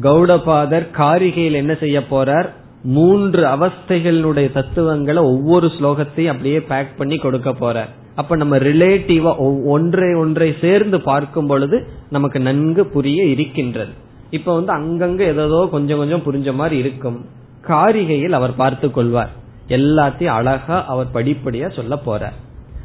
[0.01, 2.49] கௌடபாதர் காரிகையில் என்ன செய்ய போறார்?
[2.83, 7.89] மூன்று அவஸ்தைகளுடைய தத்துவங்களை ஒவ்வொரு ஸ்லோகத்தையும் அப்படியே பேக் பண்ணி கொடுக்க போறார்.
[8.15, 13.91] அப்ப நம்ம ரிலேட்டிவா ஒன்றை ஒன்றை சேர்ந்து பார்க்கும் பொழுது நமக்கு நன்கு புரிய இருக்கின்றது.
[14.29, 17.25] இப்ப வந்து அங்கங்க ஏதோ கொஞ்சம் கொஞ்சம் புரிஞ்ச மாதிரி இருக்கும்.
[17.67, 19.29] காரிகையில் அவர் பார்த்து கொள்வார்.
[19.67, 22.37] எல்லாத்தையும் அழகா அவர் படிப்படியா சொல்ல போறார்.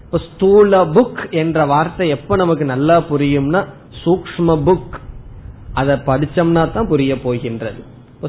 [0.04, 3.66] இப்ப ஸ்தூல புக் என்ற வார்த்தை எப்ப நமக்கு நல்லா புரியும்னா
[4.04, 4.98] சூக்ம புக்
[5.80, 7.80] அதை படிச்சோம்னா தான் புரிய போகின்றது.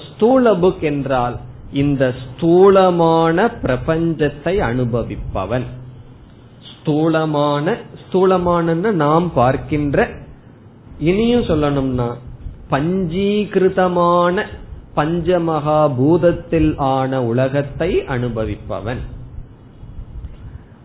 [0.10, 1.36] ஸ்தூல புக் என்றால்
[1.82, 5.66] இந்த ஸ்தூலமான பிரபஞ்சத்தை அனுபவிப்பவன்.
[6.72, 10.08] ஸ்தூலமான ஸ்தூலமான நாம் பார்க்கின்ற
[11.10, 12.10] இனியும் சொல்லணும்னா
[12.74, 14.46] பஞ்சீகிருதமான
[14.98, 19.02] பஞ்சமகா பூதத்தில் ஆன உலகத்தை அனுபவிப்பவன்.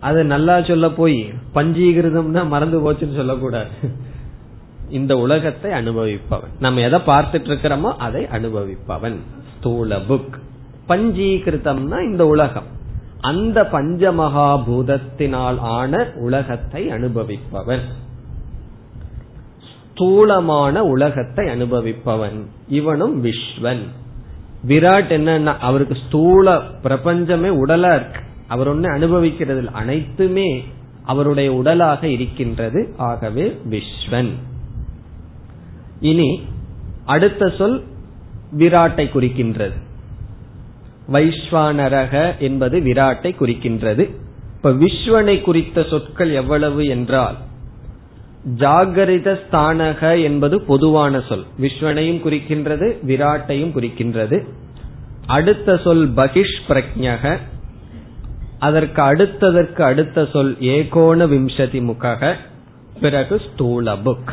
[0.09, 1.19] அது நல்லா சொல்ல போய்
[1.55, 3.73] பஞ்சீகிருதம்னா மறந்து போச்சுன்னு சொல்லக்கூடாது.
[4.91, 6.61] இந்த உலகத்தை அனுபவிப்பவன்.
[6.61, 9.17] நம்ம எதை பார்த்துட்டு இருக்கிறோமோ அதை அனுபவிப்பவன்.
[9.59, 10.35] ஸ்தூல புக்.
[10.89, 12.77] பஞ்சீகிருத்தம்னா இந்த உலகம்.
[13.21, 17.81] அந்த பஞ்சமகாபூதத்தினால் ஆன உலகத்தை அனுபவிப்பவன்.
[19.93, 22.47] ஸ்தூலமான உலகத்தை அனுபவிப்பவன்.
[22.69, 23.83] இவனும் விஸ்வன்.
[24.67, 28.21] விராட் என்னன்னா அவருக்கு ஸ்தூல பிரபஞ்சமே உடலா இருக்கு.
[28.49, 30.65] அவர் ஒன்னு அனுபவிக்கிறது அனைத்துமே
[31.05, 32.95] அவருடைய உடலாக இருக்கின்றது.
[32.97, 34.31] ஆகவே விஸ்வன்.
[36.01, 36.43] இனி
[37.05, 37.83] அடுத்த சொல்
[38.59, 39.77] விராட்டை குறிக்கின்றது.
[41.13, 44.11] வைஸ்வானரக என்பது விராட்டை குறிக்கின்றது.
[44.57, 47.37] இப்ப விஸ்வனை குறித்த சொற்கள் எவ்வளவு என்றால்
[48.57, 51.45] ஜாகரித ஸ்தானக என்பது பொதுவான சொல்.
[51.61, 54.47] விஸ்வனையும் குறிக்கின்றது விராட்டையும் குறிக்கின்றது.
[55.27, 57.39] அடுத்த சொல் பகிஷ் பிரக்ஞக
[58.59, 62.35] அதற்கு அடுத்ததற்கு அடுத்த சொல் ஏகோண விம்சதி முகக
[63.01, 64.33] பிறகு ஸ்தூல புக்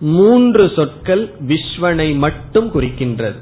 [0.00, 3.36] மூன்று சொற்கள் விஸ்வனை மட்டும் குறிக்கின்றது.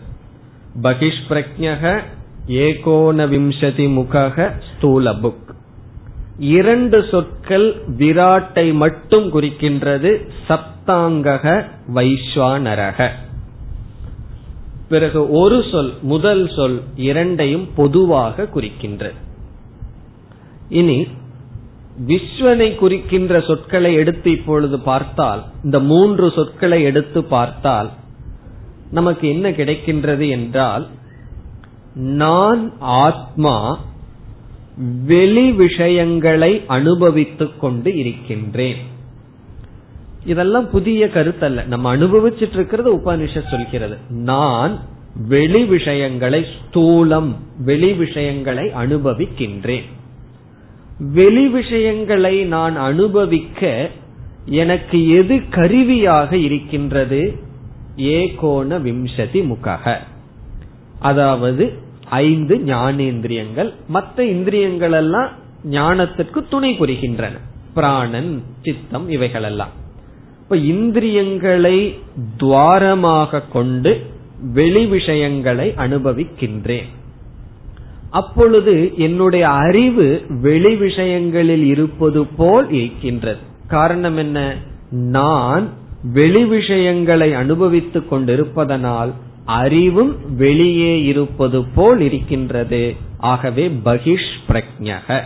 [0.82, 2.00] பகிஷ் பிரக்ஞக
[2.48, 5.54] விம்சதி முகக ஸ்தூல புக்.
[6.38, 13.10] இரண்டு சொற்கள் விராட்டை மட்டும் குறிக்கின்றது சப்தாங்கக வைஸ்வானரக
[14.88, 19.14] பிறகு ஒரு சொல் முதல் சொல் இரண்டையும் பொதுவாக குறிக்கின்றது.
[20.68, 21.06] இனி
[22.06, 27.90] விஸ்வனை குறிக்கின்ற சொற்களை எடுத்து இப்பொழுது பார்த்தால் இந்த மூன்று சொற்களை எடுத்து பார்த்தால்
[28.90, 30.86] நமக்கு என்ன கிடைக்கின்றது என்றால்
[31.94, 33.80] நான் ஆத்மா
[35.06, 38.76] வெளி விஷயங்களை அனுபவித்துக் கொண்டு இருக்கின்றேன்.
[40.24, 41.66] இதெல்லாம் புதிய கருத்தல்ல.
[41.66, 43.96] நம்ம அனுபவிச்சுட்டு இருக்கிறது உபனிஷத் சொல்கிறது.
[44.08, 44.78] நான்
[45.28, 49.84] வெளி விஷயங்களை ஸ்தூலம் வெளி விஷயங்களை அனுபவிக்கின்றேன்.
[50.98, 53.90] வெளி விஷயங்களை நான் அனுபவிக்க
[54.44, 57.38] எனக்கு எது கருவியாக இருக்கின்றது?
[57.96, 59.98] ஏகோண விம்சதி முகக
[60.98, 61.72] அதாவது
[62.04, 63.72] ஐந்து ஞானேந்திரியங்கள்.
[63.88, 65.30] மற்ற இந்திரியங்கள் எல்லாம்
[65.70, 67.38] ஞானத்திற்கு துணை புரிகின்றன.
[67.74, 69.70] பிராணன் சித்தம் இவைகளெல்லாம்.
[70.40, 71.98] இப்ப இந்திரியங்களை
[72.36, 74.06] துவாரமாக கொண்டு
[74.52, 76.88] வெளி விஷயங்களை அனுபவிக்கின்றேன்.
[78.10, 83.38] அப்பொழுது என்னுடைய அறிவு வெளி விஷயங்களில் இருப்பது போல் இருக்கின்றது.
[83.66, 84.54] காரணம் என்ன?
[84.90, 85.68] நான்
[86.02, 89.12] வெளி விஷயங்களை அனுபவித்துக் கொண்டிருப்பதனால்
[89.44, 92.94] அறிவும் வெளியே இருப்பது போல் இருக்கின்றது.
[93.18, 95.20] ஆகவே பகிஷ் பிரக்ஞக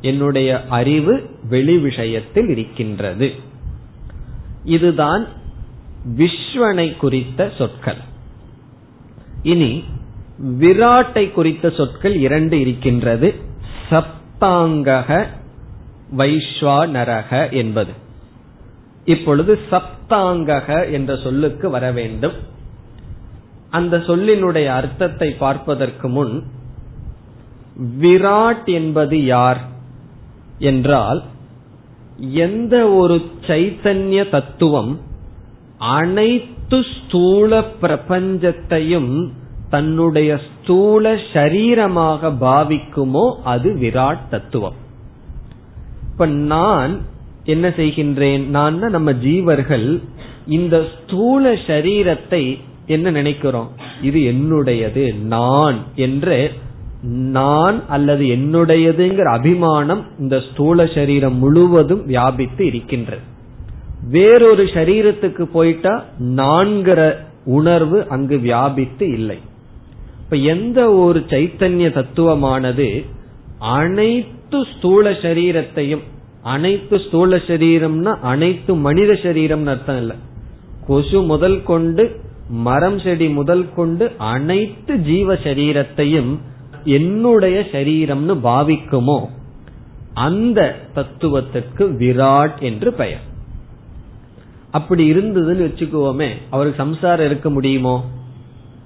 [0.00, 3.32] என்னுடைய அறிவு வெளி விஷயத்தில் இருக்கின்றது.
[4.64, 5.26] இதுதான்
[6.16, 7.96] விஸ்வனை குறித்த சொற்கள்.
[9.42, 9.84] இனி
[10.42, 13.34] விராட்டை குறித்த சொற்கள் இரண்டு இருக்கின்றது.
[13.90, 15.26] சப்தாங்கக
[16.16, 17.90] வைஸ்வானரக என்பது.
[19.04, 22.32] இப்பொழுது சப்தாங்கக என்ற சொல்லுக்கு வர வேண்டும்.
[23.70, 26.42] அந்த சொல்லினுடைய அர்த்தத்தை பார்ப்பதற்கு முன்
[28.00, 29.60] விராட் என்பது யார்
[30.58, 31.22] என்றால்
[32.18, 35.00] எந்த ஒரு சைத்தன்ய தத்துவம்
[35.78, 39.32] அனைத்து ஸ்தூல பிரபஞ்சத்தையும்
[39.74, 44.76] தன்னுடைய ஸ்தூல சரீரமாக பாவிக்குமோ அது விராட் தத்துவம்.
[46.10, 46.92] இப்ப நான்
[47.52, 48.44] என்ன செய்கின்றேன்?
[48.56, 49.88] நான் நம்ம ஜீவர்கள்
[50.56, 52.44] இந்த ஸ்தூல சரீரத்தை
[52.94, 53.70] என்ன நினைக்கிறோம்?
[54.08, 55.04] இது என்னுடையது
[55.34, 56.38] நான் என்று
[57.36, 63.24] நான் அல்லது என்னுடையதுங்கிற அபிமானம் இந்த ஸ்தூல சரீரம் முழுவதும் வியாபித்து இருக்கின்றது.
[64.14, 65.94] வேறொரு சரீரத்துக்கு போயிட்டா
[66.38, 67.00] நான்கிற
[67.58, 69.38] உணர்வு அங்கு வியாபித்து இல்லை.
[70.24, 73.04] இப்ப எந்த ஒரு சைத்தன்ய தத்துவமானது
[73.58, 76.02] அனைத்து ஸ்தூல சரீரத்தையும்
[76.42, 80.14] அனைத்து ஸ்தூல சரீரம்னா அனைத்து மனித சரீரம்னு அர்த்தம் இல்ல.
[80.86, 86.38] கொசு முதல் கொண்டு மரம் செடி முதல் கொண்டு அனைத்து ஜீவ சரீரத்தையும்
[86.84, 89.26] என்னுடைய சரீரம்னு பாவிக்குமோ
[90.14, 93.22] அந்த தத்துவத்திற்கு விராட் என்று பெயர்.
[94.70, 98.04] அப்படி இருந்ததுன்னு வச்சுக்குவோமே அவருக்கு சம்சாரம் இருக்க முடியுமோ?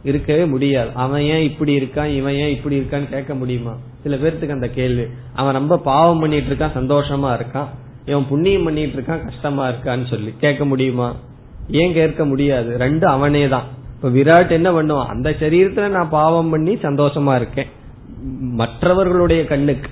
[0.09, 0.91] இருக்கவே முடியாது.
[0.95, 2.07] அவன் ஏன் இப்படி இருக்கான்?
[2.07, 3.77] இவன் ஏன் இப்படி இருக்கான்னு கேட்க முடியுமா?
[4.03, 5.05] சில பேர்த்துக்கு அந்த கேள்வி.
[5.35, 7.67] அவன் ரொம்ப பாவம் பண்ணிட்டு இருக்கான் சந்தோஷமா இருக்கான்.
[8.07, 10.35] இவன் புண்ணியம் பண்ணிட்டு இருக்கான் கஷ்டமா இருக்கான்னு சொல்லி.
[10.41, 11.17] கேட்க முடியுமா?
[11.71, 12.79] ஏன் கேட்க முடியாது?
[12.79, 13.65] ரெண்டு அவனே தான்.
[13.95, 15.07] இப்ப விராட் என்ன பண்ணுவான்?
[15.07, 17.67] அந்த சரீரத்துல நான் பாவம் பண்ணி சந்தோஷமா இருக்கேன்.
[18.41, 19.91] மற்றவர்களுடைய கண்ணுக்கு.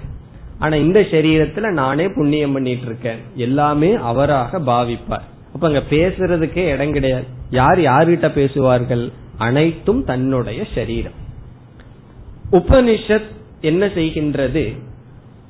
[0.59, 3.19] ஆனா இந்த சரீரத்துல நானே புண்ணியம் பண்ணிட்டு இருக்கேன்.
[3.35, 5.27] எல்லாமே அவராக பாவிப்பார்.
[5.55, 7.25] அப்ப அங்க பேசுறதுக்கே இடம் கிடையாது.
[7.51, 9.11] யார் யார்கிட்ட பேசுவார்கள்?
[9.39, 11.25] அனைத்தும் தன்னுடைய சரீரம்.
[12.51, 13.31] உபனிஷத்
[13.61, 14.79] என்ன செய்கின்றது?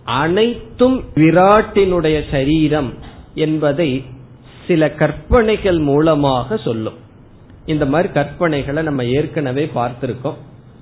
[0.05, 2.95] அனைத்தும் விராட்டினுடைய சரீரம்
[3.34, 4.05] என்பதை
[4.66, 6.95] சில கற்பனைகள் மூலமாக சொல்லும்.
[7.66, 10.34] இந்த மாதிரி கற்பனைகளை நம்ம ஏற்கனவே பார்த்திருக்கோம்.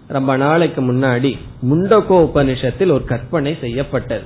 [0.09, 1.39] ரொம்ப நாளைக்கு முன்னாடி
[1.71, 4.25] முண்டகோ உபனிஷத்தில் ஒரு கற்பனை செய்யப்பட்டது.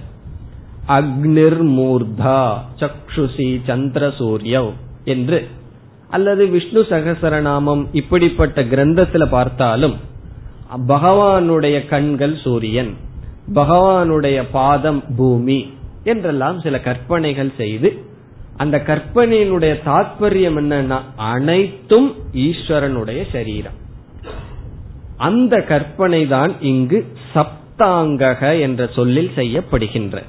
[0.88, 4.72] அக்னிர் மூர்தா சக்ஷுசி சந்திர சூரியவ்
[5.04, 5.48] என்று
[6.10, 9.96] அல்லது விஷ்ணு சகசரநாமம் இப்படிப்பட்ட கிரந்தத்துல பார்த்தாலும்
[10.88, 12.94] பகவானுடைய கண்கள் சூரியன்
[13.54, 15.72] பகவானுடைய பாதம் பூமி
[16.04, 18.06] என்றெல்லாம் சில கற்பனைகள் செய்து
[18.56, 23.76] அந்த கற்பனையினுடைய தாற்பயம் என்னன்னா அனைத்தும் ஈஸ்வரனுடைய சரீரம்.
[25.16, 30.22] அந்த கற்பனை தான் இங்கு சப்தாங்கக என்ற சொல்லில் செய்யப்படுகின்ற.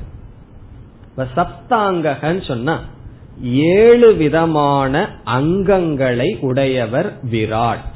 [1.36, 2.80] சப்தாங்ககன்னு சொன்னா
[3.42, 7.96] ஏழு விதமான அங்கங்களை உடையவர் விராட்.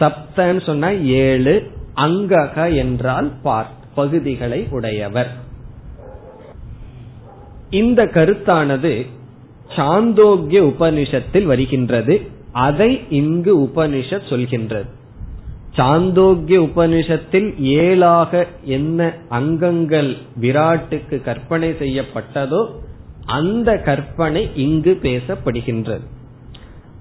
[0.00, 3.30] சப்தன்னு சொன்னா ஏழு அங்கக என்றால்
[3.94, 5.30] பகுதிகளை உடையவர்.
[7.70, 9.06] இந்த கருத்தானது
[9.76, 12.20] சாந்தோக்கிய உபனிஷத்தில் வருகின்றது.
[12.52, 14.88] அதை இங்கு உபனிஷத் சொல்கின்றது.
[15.76, 22.66] சாந்தோக்கிய உபனிஷத்தில் ஏழாக என்ன அங்கங்கள் விராட்டுக்கு கற்பனை செய்யப்பட்டதோ
[23.24, 26.04] அந்த கற்பனை இங்கு பேசப்படுகின்றது.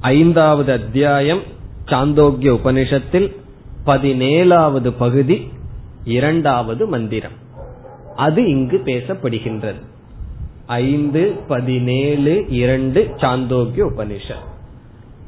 [0.02, 1.42] ஐந்தாவது அத்தியாயம்
[1.86, 3.36] சாந்தோக்கிய உபனிஷத்தில்
[3.86, 5.50] பதினேழாவது பகுதி
[6.04, 7.32] இரண்டாவது மந்திரம்.
[8.16, 9.82] அது இங்கு பேசப்படுகின்றது.
[10.66, 14.48] ஐந்து பதினேழு இரண்டு சாந்தோக்கிய உபனிஷத்.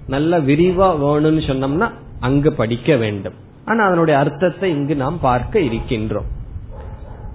[0.08, 3.34] நல்ல விரிவா வேணும்னு சொன்னோம்னா அங்கு படிக்க வேண்டும்.
[3.66, 6.26] ஆனா அதனுடைய அர்த்தத்தை இங்கு நாம் பார்க்க இருக்கின்றோம்.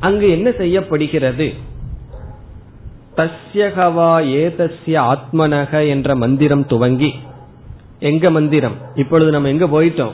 [0.01, 1.53] அங்கு என்ன செய்யப்படுகிறது?
[3.17, 7.15] தஸ்யகவா ஏதஸ்ய ஆத்மனக என்ற மந்திரம் துவங்கி.
[7.99, 8.75] எங்க மந்திரம்?
[8.95, 10.13] இப்பொழுது நம்ம எங்க போயிட்டோம்?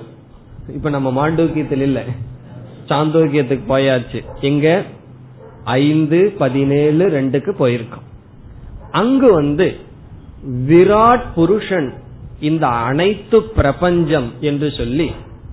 [0.68, 2.02] இப்ப நம்ம மாண்டூக்கியத்தில் இல்ல.
[2.88, 4.24] சாந்தோக்கியத்துக்கு போயாச்சு.
[4.40, 4.82] எங்க?
[5.64, 8.06] ஐந்து பதினேழு ரெண்டுக்கு போயிருக்கோம்.
[8.90, 9.76] அங்கு வந்து
[10.68, 11.92] விராட் புருஷன்
[12.40, 15.10] இந்த அனைத்து பிரபஞ்சம் என்று சொல்லி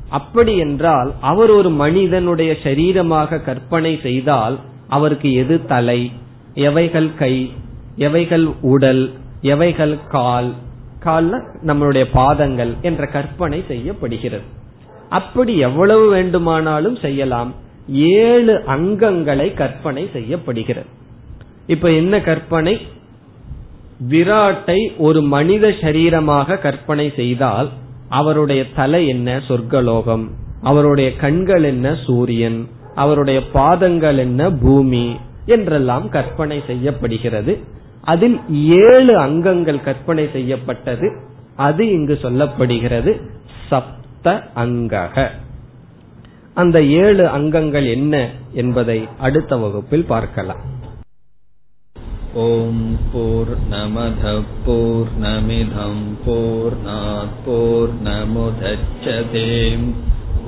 [0.09, 6.11] அப்படி என்றால் அவர் ஒரு மனிதனுடைய சரீரமாக கற்பனை செய்தால் அவருக்கு எது தலை?
[6.59, 7.51] எவைகள் கை
[7.95, 10.53] எவைகள் உடல் எவைகள் கால்
[11.05, 14.43] கால்ல நம்மளுடைய பாதங்கள் என்ற கற்பனை செய்யப்படுகிறது.
[15.09, 17.53] அப்படி எவ்வளவு வேண்டுமானாலும் செய்யலாம்.
[17.89, 20.85] ஏழு அங்கங்களை கற்பனை செய்யப்படுகிறது.
[21.67, 22.77] இப்ப என்ன கற்பனை?
[24.09, 27.69] விராட்டை ஒரு மனித சரீரமாக கற்பனை செய்தால்
[28.09, 29.41] அவருடைய தலை என்ன?
[29.47, 30.27] சொர்க்கலோகம்.
[30.61, 31.97] அவருடைய கண்கள் என்ன?
[32.05, 32.67] சூரியன்.
[32.95, 34.51] அவருடைய பாதங்கள் என்ன?
[34.51, 35.15] பூமி.
[35.49, 37.59] என்றெல்லாம் கற்பனை செய்யப்படுகிறது.
[38.01, 38.39] அதில்
[38.85, 41.07] ஏழு அங்கங்கள் கற்பனை செய்யப்பட்டது.
[41.55, 43.21] அது இங்கு சொல்லப்படுகிறது.
[43.69, 45.27] சப்த அங்கக.
[46.53, 50.77] அந்த ஏழு அங்கங்கள் என்ன என்பதை அடுத்த வகுப்பில் பார்க்கலாம்.
[52.33, 55.07] ஓம் போர் நமத போர்